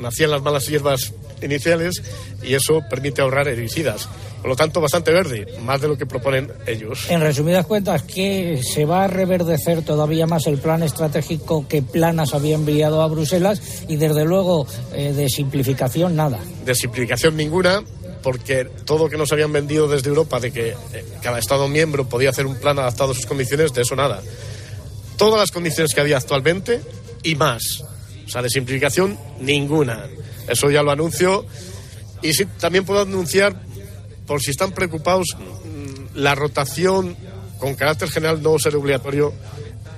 nacían 0.00 0.30
las 0.30 0.42
malas 0.42 0.66
hierbas 0.66 1.12
iniciales 1.42 2.02
y 2.42 2.54
eso 2.54 2.82
permite 2.88 3.22
ahorrar 3.22 3.48
herbicidas. 3.48 4.08
Por 4.40 4.50
lo 4.50 4.56
tanto, 4.56 4.80
bastante 4.80 5.12
verde, 5.12 5.46
más 5.62 5.80
de 5.82 5.88
lo 5.88 5.98
que 5.98 6.06
proponen 6.06 6.50
ellos. 6.66 7.10
En 7.10 7.20
resumidas 7.20 7.66
cuentas, 7.66 8.02
que 8.02 8.62
se 8.62 8.86
va 8.86 9.04
a 9.04 9.06
reverdecer 9.06 9.82
todavía 9.82 10.26
más 10.26 10.46
el 10.46 10.58
plan 10.58 10.82
estratégico 10.82 11.68
que 11.68 11.82
Planas 11.82 12.32
había 12.32 12.54
enviado 12.54 13.02
a 13.02 13.06
Bruselas 13.08 13.60
y, 13.86 13.96
desde 13.96 14.24
luego, 14.24 14.66
eh, 14.94 15.12
de 15.12 15.28
simplificación, 15.28 16.16
nada. 16.16 16.38
De 16.64 16.74
simplificación 16.74 17.36
ninguna, 17.36 17.82
porque 18.22 18.64
todo 18.84 19.04
lo 19.04 19.10
que 19.10 19.18
nos 19.18 19.30
habían 19.32 19.52
vendido 19.52 19.88
desde 19.88 20.08
Europa 20.08 20.40
de 20.40 20.52
que 20.52 20.74
cada 21.22 21.38
Estado 21.38 21.68
miembro 21.68 22.08
podía 22.08 22.30
hacer 22.30 22.46
un 22.46 22.56
plan 22.56 22.78
adaptado 22.78 23.12
a 23.12 23.14
sus 23.14 23.26
condiciones, 23.26 23.74
de 23.74 23.82
eso 23.82 23.94
nada. 23.94 24.22
Todas 25.18 25.38
las 25.38 25.50
condiciones 25.50 25.94
que 25.94 26.00
había 26.00 26.16
actualmente 26.16 26.80
y 27.22 27.34
más. 27.34 27.62
O 28.26 28.28
sea, 28.30 28.42
de 28.42 28.48
simplificación 28.48 29.18
ninguna. 29.40 30.06
Eso 30.50 30.70
ya 30.70 30.82
lo 30.82 30.90
anuncio. 30.90 31.46
Y 32.22 32.34
sí, 32.34 32.44
también 32.58 32.84
puedo 32.84 33.00
anunciar, 33.00 33.54
por 34.26 34.42
si 34.42 34.50
están 34.50 34.72
preocupados, 34.72 35.28
la 36.14 36.34
rotación 36.34 37.16
con 37.58 37.74
carácter 37.74 38.10
general 38.10 38.42
no 38.42 38.58
ser 38.58 38.76
obligatorio 38.76 39.32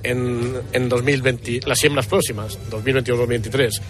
en, 0.03 0.61
en 0.73 0.89
2020, 0.89 1.61
las 1.67 1.79
siembras 1.79 2.07
próximas, 2.07 2.59
2022-2023. 2.71 3.81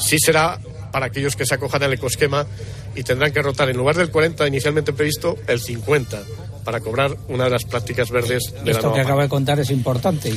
Sí 0.00 0.18
será 0.18 0.58
para 0.92 1.06
aquellos 1.06 1.36
que 1.36 1.44
se 1.44 1.54
acojan 1.54 1.82
al 1.82 1.92
ecosquema 1.92 2.46
y 2.94 3.02
tendrán 3.02 3.32
que 3.32 3.42
rotar 3.42 3.68
en 3.68 3.76
lugar 3.76 3.96
del 3.96 4.10
40 4.10 4.46
inicialmente 4.48 4.92
previsto, 4.92 5.36
el 5.46 5.60
50 5.60 6.22
para 6.68 6.80
cobrar 6.80 7.16
una 7.28 7.44
de 7.44 7.50
las 7.50 7.64
prácticas 7.64 8.10
verdes 8.10 8.52
de 8.62 8.72
Esto 8.72 8.88
la 8.88 8.94
que 8.96 9.00
acaba 9.00 9.22
de 9.22 9.30
contar 9.30 9.58
es 9.58 9.70
importante. 9.70 10.30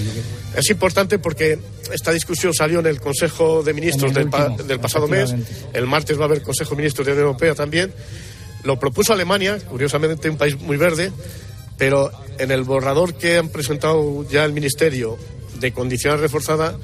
Es 0.55 0.69
importante 0.69 1.19
porque 1.19 1.59
esta 1.91 2.13
discusión 2.13 2.53
salió 2.53 2.79
en 2.79 2.85
el 2.85 3.01
Consejo 3.01 3.63
de 3.63 3.73
Ministros 3.73 4.13
del, 4.13 4.27
último, 4.27 4.55
pa 4.55 4.63
del, 4.63 4.79
pasado 4.79 5.09
mes. 5.09 5.35
El 5.73 5.87
martes 5.87 6.17
va 6.17 6.21
a 6.21 6.25
haber 6.27 6.41
Consejo 6.41 6.69
de 6.69 6.77
Ministros 6.77 7.05
de 7.05 7.11
la 7.11 7.15
Unión 7.15 7.27
Europea 7.27 7.53
también. 7.53 7.93
Lo 8.63 8.79
propuso 8.79 9.11
Alemania, 9.11 9.59
curiosamente 9.59 10.29
un 10.29 10.37
país 10.37 10.57
muy 10.57 10.77
verde, 10.77 11.11
pero 11.77 12.09
en 12.37 12.51
el 12.51 12.63
borrador 12.63 13.15
que 13.15 13.37
han 13.37 13.49
presentado 13.49 14.25
ya 14.29 14.45
el 14.45 14.53
Ministerio 14.53 15.17
de 15.59 15.73
condiciones 15.73 16.21
reforzada 16.21 16.77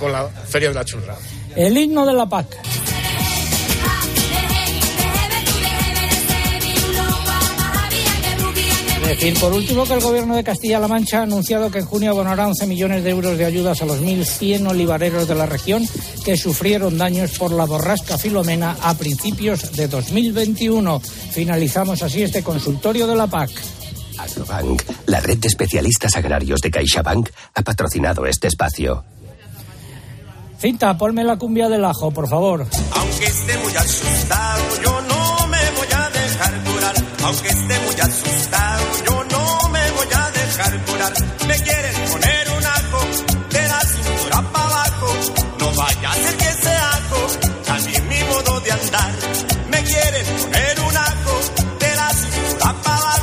con 0.00 0.10
la 0.12 0.28
Feria 0.28 0.70
de 0.70 0.74
la 0.74 0.84
Churra. 0.84 1.16
El 1.54 1.76
himno 1.76 2.04
de 2.04 2.12
la 2.12 2.28
PAC. 2.28 2.46
Decir, 9.16 9.40
por 9.40 9.52
último, 9.52 9.84
que 9.84 9.94
el 9.94 10.00
Gobierno 10.00 10.36
de 10.36 10.44
Castilla-La 10.44 10.88
Mancha 10.88 11.20
ha 11.20 11.22
anunciado 11.22 11.70
que 11.70 11.78
en 11.78 11.86
junio 11.86 12.10
abonará 12.10 12.46
11 12.48 12.66
millones 12.66 13.04
de 13.04 13.10
euros 13.10 13.38
de 13.38 13.44
ayudas 13.44 13.80
a 13.82 13.86
los 13.86 14.00
1.100 14.00 14.68
olivareros 14.68 15.26
de 15.26 15.34
la 15.34 15.46
región 15.46 15.86
que 16.24 16.36
sufrieron 16.36 16.98
daños 16.98 17.32
por 17.38 17.52
la 17.52 17.64
borrasca 17.64 18.18
Filomena 18.18 18.76
a 18.82 18.94
principios 18.94 19.72
de 19.72 19.88
2021. 19.88 21.00
Finalizamos 21.00 22.02
así 22.02 22.22
este 22.22 22.42
consultorio 22.42 23.06
de 23.06 23.16
la 23.16 23.26
PAC. 23.26 23.50
Agrobank, 24.18 24.82
la 25.06 25.20
red 25.20 25.38
de 25.38 25.48
especialistas 25.48 26.16
agrarios 26.16 26.60
de 26.60 26.70
CaixaBank, 26.70 27.28
ha 27.54 27.62
patrocinado 27.62 28.26
este 28.26 28.48
espacio. 28.48 29.04
Cinta, 30.58 30.96
ponme 30.96 31.22
la 31.22 31.36
cumbia 31.36 31.68
del 31.68 31.84
ajo, 31.84 32.10
por 32.10 32.28
favor. 32.28 32.66
Aunque 32.92 33.26
esté 33.26 33.58
muy 33.58 33.76
asustado, 33.76 34.62
yo 34.82 35.00
no 35.02 35.46
me 35.48 35.70
voy 35.76 35.88
a 35.94 36.10
dejar 36.10 36.64
curar. 36.64 36.94
Aunque 37.24 37.48
esté 37.48 37.78
muy 37.80 38.00
asustado, 38.00 38.75
Me 41.46 41.54
quieren 41.62 41.95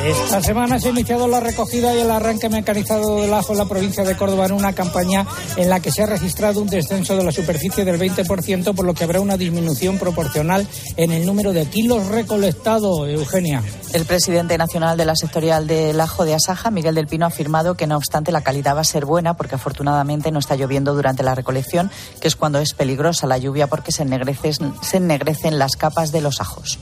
Esta 0.03 0.41
semana 0.41 0.79
se 0.81 0.89
ha 0.89 0.91
iniciado 0.91 1.29
la 1.29 1.39
recogida 1.39 1.95
y 1.95 2.01
el 2.01 2.11
arranque 2.11 2.49
mecanizado 2.49 3.21
del 3.21 3.33
ajo 3.33 3.53
en 3.53 3.59
la 3.59 3.65
provincia 3.65 4.03
de 4.03 4.17
Córdoba 4.17 4.47
en 4.47 4.51
una 4.51 4.73
campaña 4.73 5.25
en 5.55 5.69
la 5.69 5.79
que 5.79 5.91
se 5.91 6.03
ha 6.03 6.05
registrado 6.05 6.61
un 6.61 6.67
descenso 6.67 7.15
de 7.15 7.23
la 7.23 7.31
superficie 7.31 7.85
del 7.85 7.97
20%, 7.97 8.75
por 8.75 8.85
lo 8.85 8.93
que 8.93 9.05
habrá 9.05 9.21
una 9.21 9.37
disminución 9.37 9.97
proporcional 9.99 10.67
en 10.97 11.13
el 11.13 11.25
número 11.25 11.53
de 11.53 11.67
kilos 11.67 12.07
recolectados. 12.07 13.07
Eugenia. 13.07 13.63
El 13.93 14.03
presidente 14.03 14.57
nacional 14.57 14.97
de 14.97 15.05
la 15.05 15.15
sectorial 15.15 15.67
del 15.67 16.01
ajo 16.01 16.25
de 16.25 16.33
Asaja, 16.33 16.69
Miguel 16.69 16.95
del 16.95 17.07
Pino, 17.07 17.23
ha 17.23 17.29
afirmado 17.29 17.75
que 17.75 17.87
no 17.87 17.95
obstante 17.95 18.33
la 18.33 18.41
calidad 18.41 18.75
va 18.75 18.81
a 18.81 18.85
ser 18.85 19.05
buena 19.05 19.35
porque 19.35 19.55
afortunadamente 19.55 20.31
no 20.31 20.39
está 20.39 20.57
lloviendo 20.57 20.93
durante 20.95 21.23
la 21.23 21.33
recolección, 21.33 21.89
que 22.19 22.27
es 22.27 22.35
cuando 22.35 22.59
es 22.59 22.73
peligrosa 22.73 23.25
la 23.25 23.37
lluvia 23.37 23.67
porque 23.67 23.93
se 23.93 24.03
ennegrecen, 24.03 24.73
se 24.81 24.97
ennegrecen 24.97 25.57
las 25.57 25.77
capas 25.77 26.11
de 26.11 26.19
los 26.19 26.41
ajos. 26.41 26.77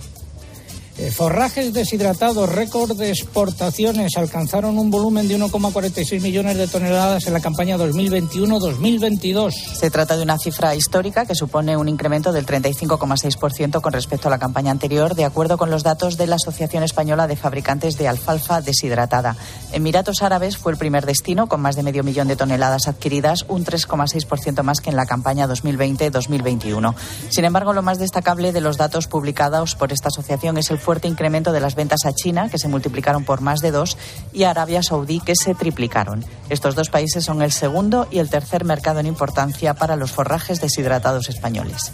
Forrajes 1.10 1.74
deshidratados, 1.74 2.48
récord 2.48 2.96
de 2.96 3.10
exportaciones, 3.10 4.18
alcanzaron 4.18 4.78
un 4.78 4.92
volumen 4.92 5.28
de 5.28 5.40
1,46 5.40 6.22
millones 6.22 6.58
de 6.58 6.68
toneladas 6.68 7.26
en 7.26 7.34
la 7.34 7.40
campaña 7.40 7.78
2021-2022. 7.78 9.52
Se 9.52 9.90
trata 9.90 10.16
de 10.16 10.24
una 10.24 10.38
cifra 10.38 10.76
histórica 10.76 11.26
que 11.26 11.34
supone 11.34 11.76
un 11.76 11.90
incremento 11.90 12.32
del 12.32 12.46
35,6% 12.46 13.82
con 13.82 13.94
respecto 13.94 14.28
a 14.28 14.32
la 14.32 14.38
campaña 14.38 14.72
anterior, 14.72 15.16
de 15.16 15.26
acuerdo 15.26 15.58
con 15.58 15.72
los 15.72 15.84
datos 15.84 16.18
de 16.18 16.28
la 16.28 16.36
Asociación 16.36 16.84
Española 16.84 17.26
de 17.26 17.36
Fabricantes 17.36 17.98
de 17.98 18.08
Alfalfa 18.08 18.62
Deshidratada. 18.62 19.36
Emiratos 19.72 20.22
Árabes 20.22 20.58
fue 20.58 20.72
el 20.72 20.78
primer 20.78 21.06
destino, 21.06 21.48
con 21.48 21.62
más 21.62 21.76
de 21.76 21.84
medio 21.84 22.04
millón 22.04 22.28
de 22.28 22.36
toneladas 22.36 22.88
adquiridas, 22.88 23.46
un 23.48 23.66
3,6% 23.66 24.62
más 24.62 24.82
que 24.82 24.92
en 24.92 24.98
la 24.98 25.06
campaña 25.06 25.48
2020-2021. 25.48 26.94
Sin 27.30 27.46
embargo, 27.46 27.74
lo 27.74 27.82
más 27.82 27.98
destacable 27.98 28.52
de 28.52 28.62
los 28.62 28.78
datos 28.78 29.08
publicados 29.08 29.76
por 29.76 29.92
esta 29.92 30.10
asociación 30.10 30.58
es 30.58 30.70
el 30.70 30.78
fuerte 30.92 31.08
incremento 31.08 31.54
de 31.54 31.62
las 31.62 31.76
ventas 31.76 32.06
a 32.06 32.12
China, 32.12 32.50
que 32.50 32.58
se 32.58 32.68
multiplicaron 32.68 33.24
por 33.24 33.40
más 33.40 33.62
de 33.62 33.72
dos, 33.72 33.98
y 34.34 34.44
a 34.44 34.50
Arabia 34.50 34.84
Saudí, 34.84 35.22
que 35.22 35.38
se 35.42 35.56
triplicaron. 35.56 36.26
Estos 36.50 36.76
dos 36.76 36.90
países 36.90 37.24
son 37.24 37.42
el 37.42 37.54
segundo 37.54 38.10
y 38.12 38.20
el 38.20 38.30
tercer 38.30 38.66
mercado 38.66 39.00
en 39.00 39.06
importancia 39.06 39.74
para 39.74 39.96
los 39.96 40.12
forrajes 40.12 40.60
deshidratados 40.60 41.30
españoles. 41.30 41.94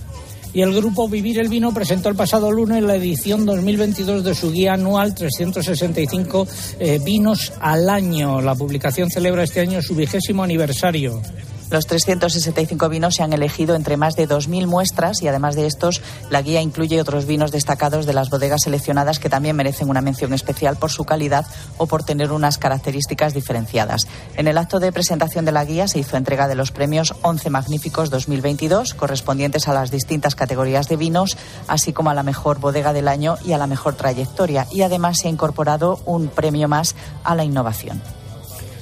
Y 0.51 0.63
el 0.63 0.73
grupo 0.73 1.07
Vivir 1.07 1.37
el 1.37 1.47
Vino 1.47 1.71
presentó 1.75 2.09
el 2.09 2.15
pasado 2.15 2.51
lunes 2.51 2.81
la 2.81 2.95
edición 2.95 3.45
2022 3.45 4.23
de 4.23 4.33
su 4.33 4.51
guía 4.51 4.73
anual 4.73 5.13
365 5.13 6.47
eh, 6.79 6.99
vinos 7.05 7.53
al 7.59 7.91
año. 7.91 8.41
La 8.41 8.55
publicación 8.55 9.11
celebra 9.11 9.43
este 9.43 9.59
año 9.59 9.79
su 9.83 9.93
vigésimo 9.93 10.41
aniversario. 10.41 11.21
Los 11.69 11.85
365 11.85 12.87
vinos 12.87 13.15
se 13.15 13.23
han 13.23 13.33
elegido 13.33 13.75
entre 13.75 13.97
más 13.97 14.15
de 14.15 14.27
2.000 14.27 14.67
muestras 14.67 15.21
y 15.21 15.27
además 15.27 15.55
de 15.55 15.65
estos, 15.65 16.01
la 16.29 16.41
guía 16.41 16.61
incluye 16.61 17.01
otros 17.01 17.25
vinos 17.25 17.51
destacados 17.51 18.05
de 18.05 18.13
las 18.13 18.29
bodegas 18.29 18.61
seleccionadas 18.63 19.19
que 19.19 19.29
también 19.29 19.55
merecen 19.55 19.89
una 19.89 20.01
mención 20.01 20.33
especial 20.33 20.77
por 20.77 20.91
su 20.91 21.03
calidad 21.03 21.45
o 21.77 21.85
por 21.85 22.03
tener 22.03 22.31
unas 22.31 22.57
características 22.57 23.33
diferenciadas. 23.33 24.07
En 24.35 24.47
el 24.47 24.57
acto 24.57 24.79
de 24.79 24.93
presentación 24.93 25.43
de 25.43 25.51
la 25.51 25.65
guía 25.65 25.89
se 25.89 25.99
hizo 25.99 26.15
entrega 26.15 26.47
de 26.47 26.55
los 26.55 26.71
premios 26.71 27.13
11 27.21 27.49
Magníficos 27.49 28.09
2022, 28.09 28.93
correspondientes 28.93 29.67
a 29.67 29.73
las 29.73 29.91
distintas 29.91 30.35
categorías 30.35 30.87
de 30.87 30.95
vinos, 30.95 31.37
así 31.67 31.91
como 31.91 32.09
a 32.09 32.13
la 32.13 32.23
mejor 32.23 32.59
bodega 32.59 32.93
del 32.93 33.09
año 33.09 33.37
y 33.43 33.51
a 33.51 33.57
la 33.57 33.67
mejor 33.67 33.95
trayectoria. 33.95 34.67
Y 34.71 34.83
además 34.83 35.17
se 35.19 35.27
ha 35.27 35.31
incorporado 35.31 35.99
un 36.05 36.29
premio 36.29 36.67
más 36.67 36.95
a 37.23 37.35
la 37.35 37.43
innovación. 37.43 38.01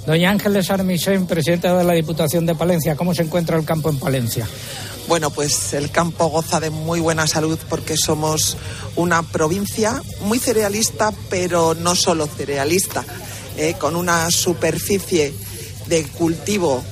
Doña 0.05 0.29
Ángeles 0.29 0.69
Armisen, 0.69 1.25
presidenta 1.25 1.75
de 1.75 1.83
la 1.83 1.93
Diputación 1.93 2.45
de 2.45 2.53
Palencia, 2.53 2.95
¿cómo 2.95 3.15
se 3.15 3.23
encuentra 3.23 3.57
el 3.57 3.65
campo 3.65 3.89
en 3.89 3.97
Palencia? 3.97 4.47
Bueno, 5.07 5.31
pues 5.31 5.73
el 5.73 5.89
campo 5.89 6.27
goza 6.27 6.59
de 6.59 6.69
muy 6.69 6.99
buena 6.99 7.25
salud 7.25 7.57
porque 7.69 7.97
somos 7.97 8.55
una 8.95 9.23
provincia 9.23 10.03
muy 10.21 10.37
cerealista, 10.37 11.11
pero 11.31 11.73
no 11.73 11.95
solo 11.95 12.27
cerealista, 12.27 13.03
eh, 13.57 13.73
con 13.79 13.95
una 13.95 14.29
superficie 14.29 15.33
de 15.87 16.03
cultivo 16.03 16.83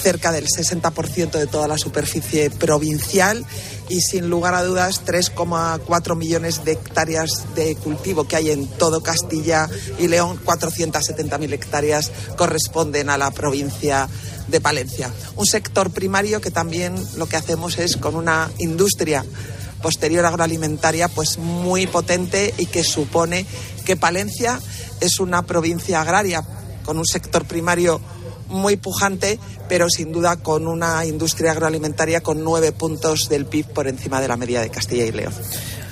cerca 0.00 0.30
del 0.30 0.46
60% 0.46 1.32
de 1.32 1.46
toda 1.48 1.66
la 1.66 1.76
superficie 1.76 2.50
provincial 2.50 3.44
y 3.90 4.00
sin 4.00 4.30
lugar 4.30 4.54
a 4.54 4.62
dudas 4.62 5.04
3,4 5.04 6.16
millones 6.16 6.64
de 6.64 6.72
hectáreas 6.72 7.54
de 7.54 7.74
cultivo 7.74 8.24
que 8.24 8.36
hay 8.36 8.50
en 8.50 8.66
todo 8.66 9.02
Castilla 9.02 9.68
y 9.98 10.06
León, 10.06 10.40
470.000 10.44 11.52
hectáreas 11.52 12.10
corresponden 12.36 13.10
a 13.10 13.18
la 13.18 13.32
provincia 13.32 14.08
de 14.46 14.60
Palencia. 14.60 15.12
Un 15.36 15.44
sector 15.44 15.90
primario 15.90 16.40
que 16.40 16.50
también 16.50 16.94
lo 17.16 17.26
que 17.26 17.36
hacemos 17.36 17.78
es 17.78 17.96
con 17.96 18.14
una 18.14 18.50
industria 18.58 19.24
posterior 19.82 20.24
agroalimentaria 20.24 21.08
pues 21.08 21.38
muy 21.38 21.86
potente 21.86 22.54
y 22.58 22.66
que 22.66 22.84
supone 22.84 23.44
que 23.84 23.96
Palencia 23.96 24.60
es 25.00 25.18
una 25.18 25.42
provincia 25.42 26.00
agraria 26.00 26.44
con 26.84 26.98
un 26.98 27.06
sector 27.06 27.44
primario 27.44 28.00
muy 28.50 28.76
pujante, 28.76 29.38
pero 29.68 29.88
sin 29.88 30.12
duda 30.12 30.36
con 30.36 30.66
una 30.66 31.04
industria 31.06 31.52
agroalimentaria 31.52 32.20
con 32.20 32.44
nueve 32.44 32.72
puntos 32.72 33.28
del 33.28 33.46
PIB 33.46 33.66
por 33.66 33.88
encima 33.88 34.20
de 34.20 34.28
la 34.28 34.36
media 34.36 34.60
de 34.60 34.70
Castilla 34.70 35.06
y 35.06 35.12
León. 35.12 35.32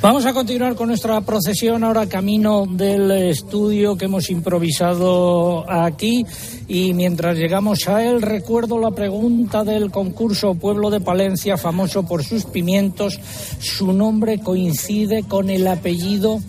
Vamos 0.00 0.26
a 0.26 0.32
continuar 0.32 0.76
con 0.76 0.86
nuestra 0.86 1.20
procesión 1.22 1.82
ahora 1.82 2.06
camino 2.06 2.66
del 2.70 3.10
estudio 3.10 3.96
que 3.96 4.04
hemos 4.04 4.30
improvisado 4.30 5.68
aquí 5.68 6.24
y 6.68 6.94
mientras 6.94 7.36
llegamos 7.36 7.88
a 7.88 8.04
él 8.04 8.22
recuerdo 8.22 8.78
la 8.78 8.92
pregunta 8.92 9.64
del 9.64 9.90
concurso 9.90 10.54
Pueblo 10.54 10.90
de 10.90 11.00
Palencia, 11.00 11.56
famoso 11.56 12.04
por 12.04 12.22
sus 12.22 12.44
pimientos. 12.44 13.18
Su 13.58 13.92
nombre 13.92 14.38
coincide 14.38 15.24
con 15.24 15.50
el 15.50 15.66
apellido 15.66 16.40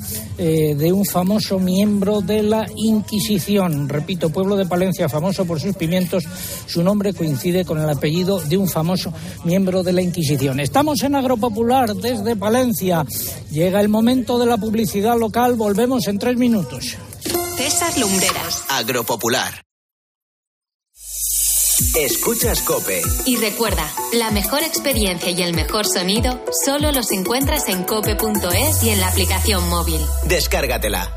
eh, 0.41 0.73
de 0.73 0.93
un 0.93 1.05
famoso 1.05 1.59
miembro 1.59 2.21
de 2.21 2.43
la 2.43 2.65
Inquisición. 2.75 3.89
Repito, 3.89 4.29
Pueblo 4.29 4.55
de 4.55 4.65
Palencia, 4.65 5.09
famoso 5.09 5.45
por 5.45 5.59
sus 5.59 5.75
pimientos. 5.75 6.23
Su 6.65 6.81
nombre 6.81 7.13
coincide 7.13 7.65
con 7.65 7.77
el 7.77 7.89
apellido 7.89 8.39
de 8.39 8.55
un 8.55 8.69
famoso 8.69 9.13
miembro 9.43 9.83
de 9.83 9.93
la 9.93 10.01
Inquisición. 10.01 10.59
Estamos 10.59 11.03
en 11.03 11.15
Agropopular 11.15 11.93
desde 11.93 12.35
Palencia. 12.35 13.05
Llega 13.51 13.81
el 13.81 13.89
momento 13.89 14.39
de 14.39 14.45
la 14.45 14.57
publicidad 14.57 15.19
local. 15.19 15.55
Volvemos 15.55 16.07
en 16.07 16.17
tres 16.17 16.37
minutos. 16.37 16.95
César 17.57 17.97
Lumbreras. 17.97 18.63
Agropopular. 18.69 19.68
Escuchas 21.95 22.61
Cope. 22.63 23.01
Y 23.25 23.37
recuerda, 23.37 23.89
la 24.13 24.31
mejor 24.31 24.63
experiencia 24.63 25.31
y 25.31 25.41
el 25.41 25.53
mejor 25.53 25.85
sonido 25.85 26.43
solo 26.65 26.91
los 26.91 27.09
encuentras 27.11 27.69
en 27.69 27.83
cope.es 27.83 28.83
y 28.83 28.89
en 28.89 28.99
la 28.99 29.07
aplicación 29.07 29.67
móvil. 29.69 30.01
Descárgatela. 30.27 31.15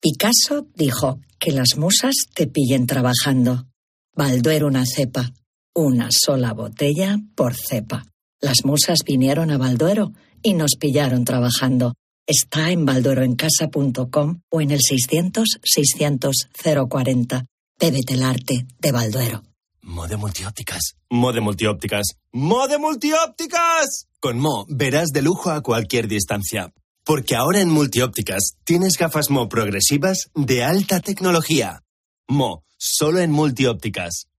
Picasso 0.00 0.68
dijo 0.74 1.18
que 1.40 1.50
las 1.50 1.76
musas 1.76 2.14
te 2.32 2.46
pillen 2.46 2.86
trabajando. 2.86 3.66
Balduero 4.14 4.68
una 4.68 4.84
cepa, 4.86 5.32
una 5.74 6.10
sola 6.12 6.52
botella 6.52 7.18
por 7.34 7.56
cepa. 7.56 8.04
Las 8.40 8.64
musas 8.64 8.98
vinieron 9.04 9.50
a 9.50 9.58
Balduero 9.58 10.12
y 10.42 10.54
nos 10.54 10.76
pillaron 10.78 11.24
trabajando. 11.24 11.94
Está 12.30 12.70
en 12.70 12.84
baldueroencasa.com 12.84 14.42
o 14.50 14.60
en 14.60 14.70
el 14.70 14.80
600-600-040. 14.80 17.46
Bébete 17.80 18.12
el 18.12 18.22
arte 18.22 18.66
de 18.78 18.92
Balduero. 18.92 19.44
Mode 19.80 20.18
multiópticas. 20.18 20.96
Mode 21.08 21.40
multiópticas. 21.40 22.18
Mode 22.32 22.76
multiópticas. 22.76 24.08
Con 24.20 24.40
Mo 24.40 24.66
verás 24.68 25.08
de 25.08 25.22
lujo 25.22 25.50
a 25.50 25.62
cualquier 25.62 26.06
distancia. 26.06 26.70
Porque 27.02 27.34
ahora 27.34 27.62
en 27.62 27.70
multiópticas 27.70 28.56
tienes 28.62 28.98
gafas 28.98 29.30
Mo 29.30 29.48
progresivas 29.48 30.28
de 30.34 30.64
alta 30.64 31.00
tecnología. 31.00 31.82
Mo, 32.28 32.62
solo 32.76 33.20
en 33.20 33.30
multiópticas. 33.30 34.26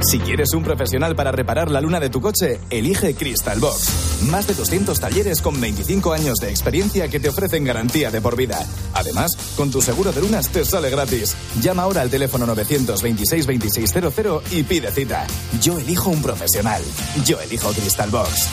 Si 0.00 0.18
quieres 0.18 0.52
un 0.54 0.62
profesional 0.62 1.16
para 1.16 1.32
reparar 1.32 1.70
la 1.70 1.80
luna 1.80 1.98
de 1.98 2.10
tu 2.10 2.20
coche, 2.20 2.60
elige 2.70 3.14
Crystal 3.14 3.58
Box. 3.58 4.22
Más 4.30 4.46
de 4.46 4.54
200 4.54 5.00
talleres 5.00 5.40
con 5.40 5.60
25 5.60 6.12
años 6.12 6.36
de 6.40 6.50
experiencia 6.50 7.08
que 7.08 7.20
te 7.20 7.28
ofrecen 7.28 7.64
garantía 7.64 8.10
de 8.10 8.20
por 8.20 8.36
vida. 8.36 8.58
Además, 8.92 9.36
con 9.56 9.70
tu 9.70 9.80
seguro 9.80 10.12
de 10.12 10.20
lunas 10.20 10.50
te 10.50 10.64
sale 10.64 10.90
gratis. 10.90 11.34
Llama 11.60 11.84
ahora 11.84 12.02
al 12.02 12.10
teléfono 12.10 12.46
926 12.46 13.46
2600 13.46 14.52
y 14.52 14.62
pide 14.62 14.90
cita. 14.90 15.26
Yo 15.60 15.78
elijo 15.78 16.10
un 16.10 16.22
profesional. 16.22 16.82
Yo 17.24 17.40
elijo 17.40 17.72
Crystal 17.72 18.10
Box. 18.10 18.48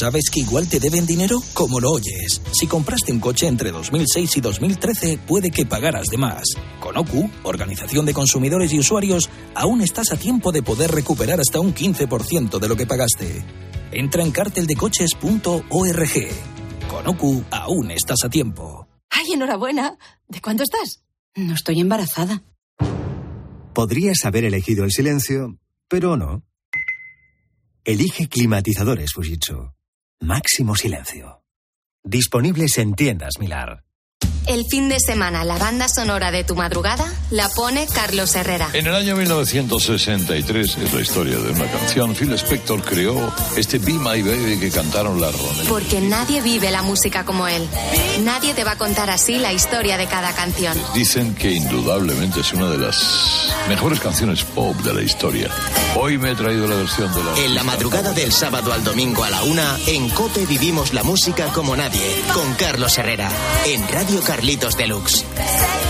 ¿Sabes 0.00 0.30
que 0.32 0.40
igual 0.40 0.66
te 0.66 0.80
deben 0.80 1.04
dinero? 1.04 1.42
Como 1.52 1.78
lo 1.78 1.90
oyes. 1.90 2.40
Si 2.52 2.66
compraste 2.66 3.12
un 3.12 3.20
coche 3.20 3.46
entre 3.46 3.70
2006 3.70 4.38
y 4.38 4.40
2013, 4.40 5.18
puede 5.18 5.50
que 5.50 5.66
pagaras 5.66 6.06
de 6.06 6.16
más. 6.16 6.42
Con 6.80 6.96
OCU, 6.96 7.28
Organización 7.42 8.06
de 8.06 8.14
Consumidores 8.14 8.72
y 8.72 8.78
Usuarios, 8.78 9.28
aún 9.54 9.82
estás 9.82 10.10
a 10.10 10.16
tiempo 10.16 10.52
de 10.52 10.62
poder 10.62 10.90
recuperar 10.90 11.38
hasta 11.38 11.60
un 11.60 11.74
15% 11.74 12.58
de 12.58 12.66
lo 12.66 12.76
que 12.76 12.86
pagaste. 12.86 13.44
Entra 13.92 14.22
en 14.22 14.30
carteldecoches.org. 14.30 16.28
Con 16.88 17.06
OCU, 17.06 17.44
aún 17.50 17.90
estás 17.90 18.24
a 18.24 18.30
tiempo. 18.30 18.88
¡Ay, 19.10 19.34
enhorabuena! 19.34 19.98
¿De 20.28 20.40
cuánto 20.40 20.62
estás? 20.62 21.02
No 21.34 21.52
estoy 21.52 21.78
embarazada. 21.78 22.42
Podrías 23.74 24.24
haber 24.24 24.46
elegido 24.46 24.84
el 24.84 24.92
silencio, 24.92 25.58
pero 25.88 26.16
no. 26.16 26.42
Elige 27.84 28.28
climatizadores 28.28 29.12
Fujitsu. 29.12 29.74
Máximo 30.22 30.76
silencio. 30.76 31.40
Disponibles 32.04 32.76
en 32.76 32.92
tiendas 32.92 33.38
Milar. 33.38 33.84
El 34.50 34.66
fin 34.66 34.88
de 34.88 34.98
semana, 34.98 35.44
la 35.44 35.58
banda 35.58 35.88
sonora 35.88 36.32
de 36.32 36.42
tu 36.42 36.56
madrugada 36.56 37.06
la 37.30 37.48
pone 37.50 37.86
Carlos 37.86 38.34
Herrera. 38.34 38.70
En 38.72 38.84
el 38.84 38.96
año 38.96 39.14
1963, 39.14 40.76
es 40.76 40.92
la 40.92 41.00
historia 41.00 41.38
de 41.38 41.52
una 41.52 41.70
canción, 41.70 42.16
Phil 42.16 42.32
Spector 42.32 42.82
creó 42.82 43.32
este 43.56 43.78
Be 43.78 43.92
My 43.92 44.20
Baby 44.20 44.58
que 44.58 44.72
cantaron 44.72 45.20
las 45.20 45.38
Ronettes. 45.38 45.68
Porque 45.68 46.00
nadie 46.00 46.42
vive 46.42 46.72
la 46.72 46.82
música 46.82 47.24
como 47.24 47.46
él. 47.46 47.64
Nadie 48.24 48.52
te 48.52 48.64
va 48.64 48.72
a 48.72 48.76
contar 48.76 49.08
así 49.08 49.38
la 49.38 49.52
historia 49.52 49.96
de 49.96 50.08
cada 50.08 50.32
canción. 50.32 50.76
Dicen 50.94 51.36
que 51.36 51.52
indudablemente 51.52 52.40
es 52.40 52.52
una 52.52 52.68
de 52.70 52.78
las 52.78 53.54
mejores 53.68 54.00
canciones 54.00 54.42
pop 54.42 54.74
de 54.78 54.94
la 54.94 55.02
historia. 55.02 55.48
Hoy 55.94 56.18
me 56.18 56.32
he 56.32 56.34
traído 56.34 56.66
la 56.66 56.74
versión 56.74 57.14
de 57.14 57.22
la... 57.22 57.38
En 57.38 57.54
la 57.54 57.62
madrugada 57.62 58.12
del 58.12 58.32
sábado 58.32 58.72
al 58.72 58.82
domingo 58.82 59.22
a 59.22 59.30
la 59.30 59.44
una, 59.44 59.78
en 59.86 60.08
Cope 60.08 60.44
vivimos 60.44 60.92
la 60.92 61.04
música 61.04 61.52
como 61.52 61.76
nadie, 61.76 62.02
con 62.34 62.52
Carlos 62.54 62.98
Herrera, 62.98 63.30
en 63.64 63.86
Radio 63.86 64.20
Carlitos 64.40 64.74
Deluxe. 64.74 65.89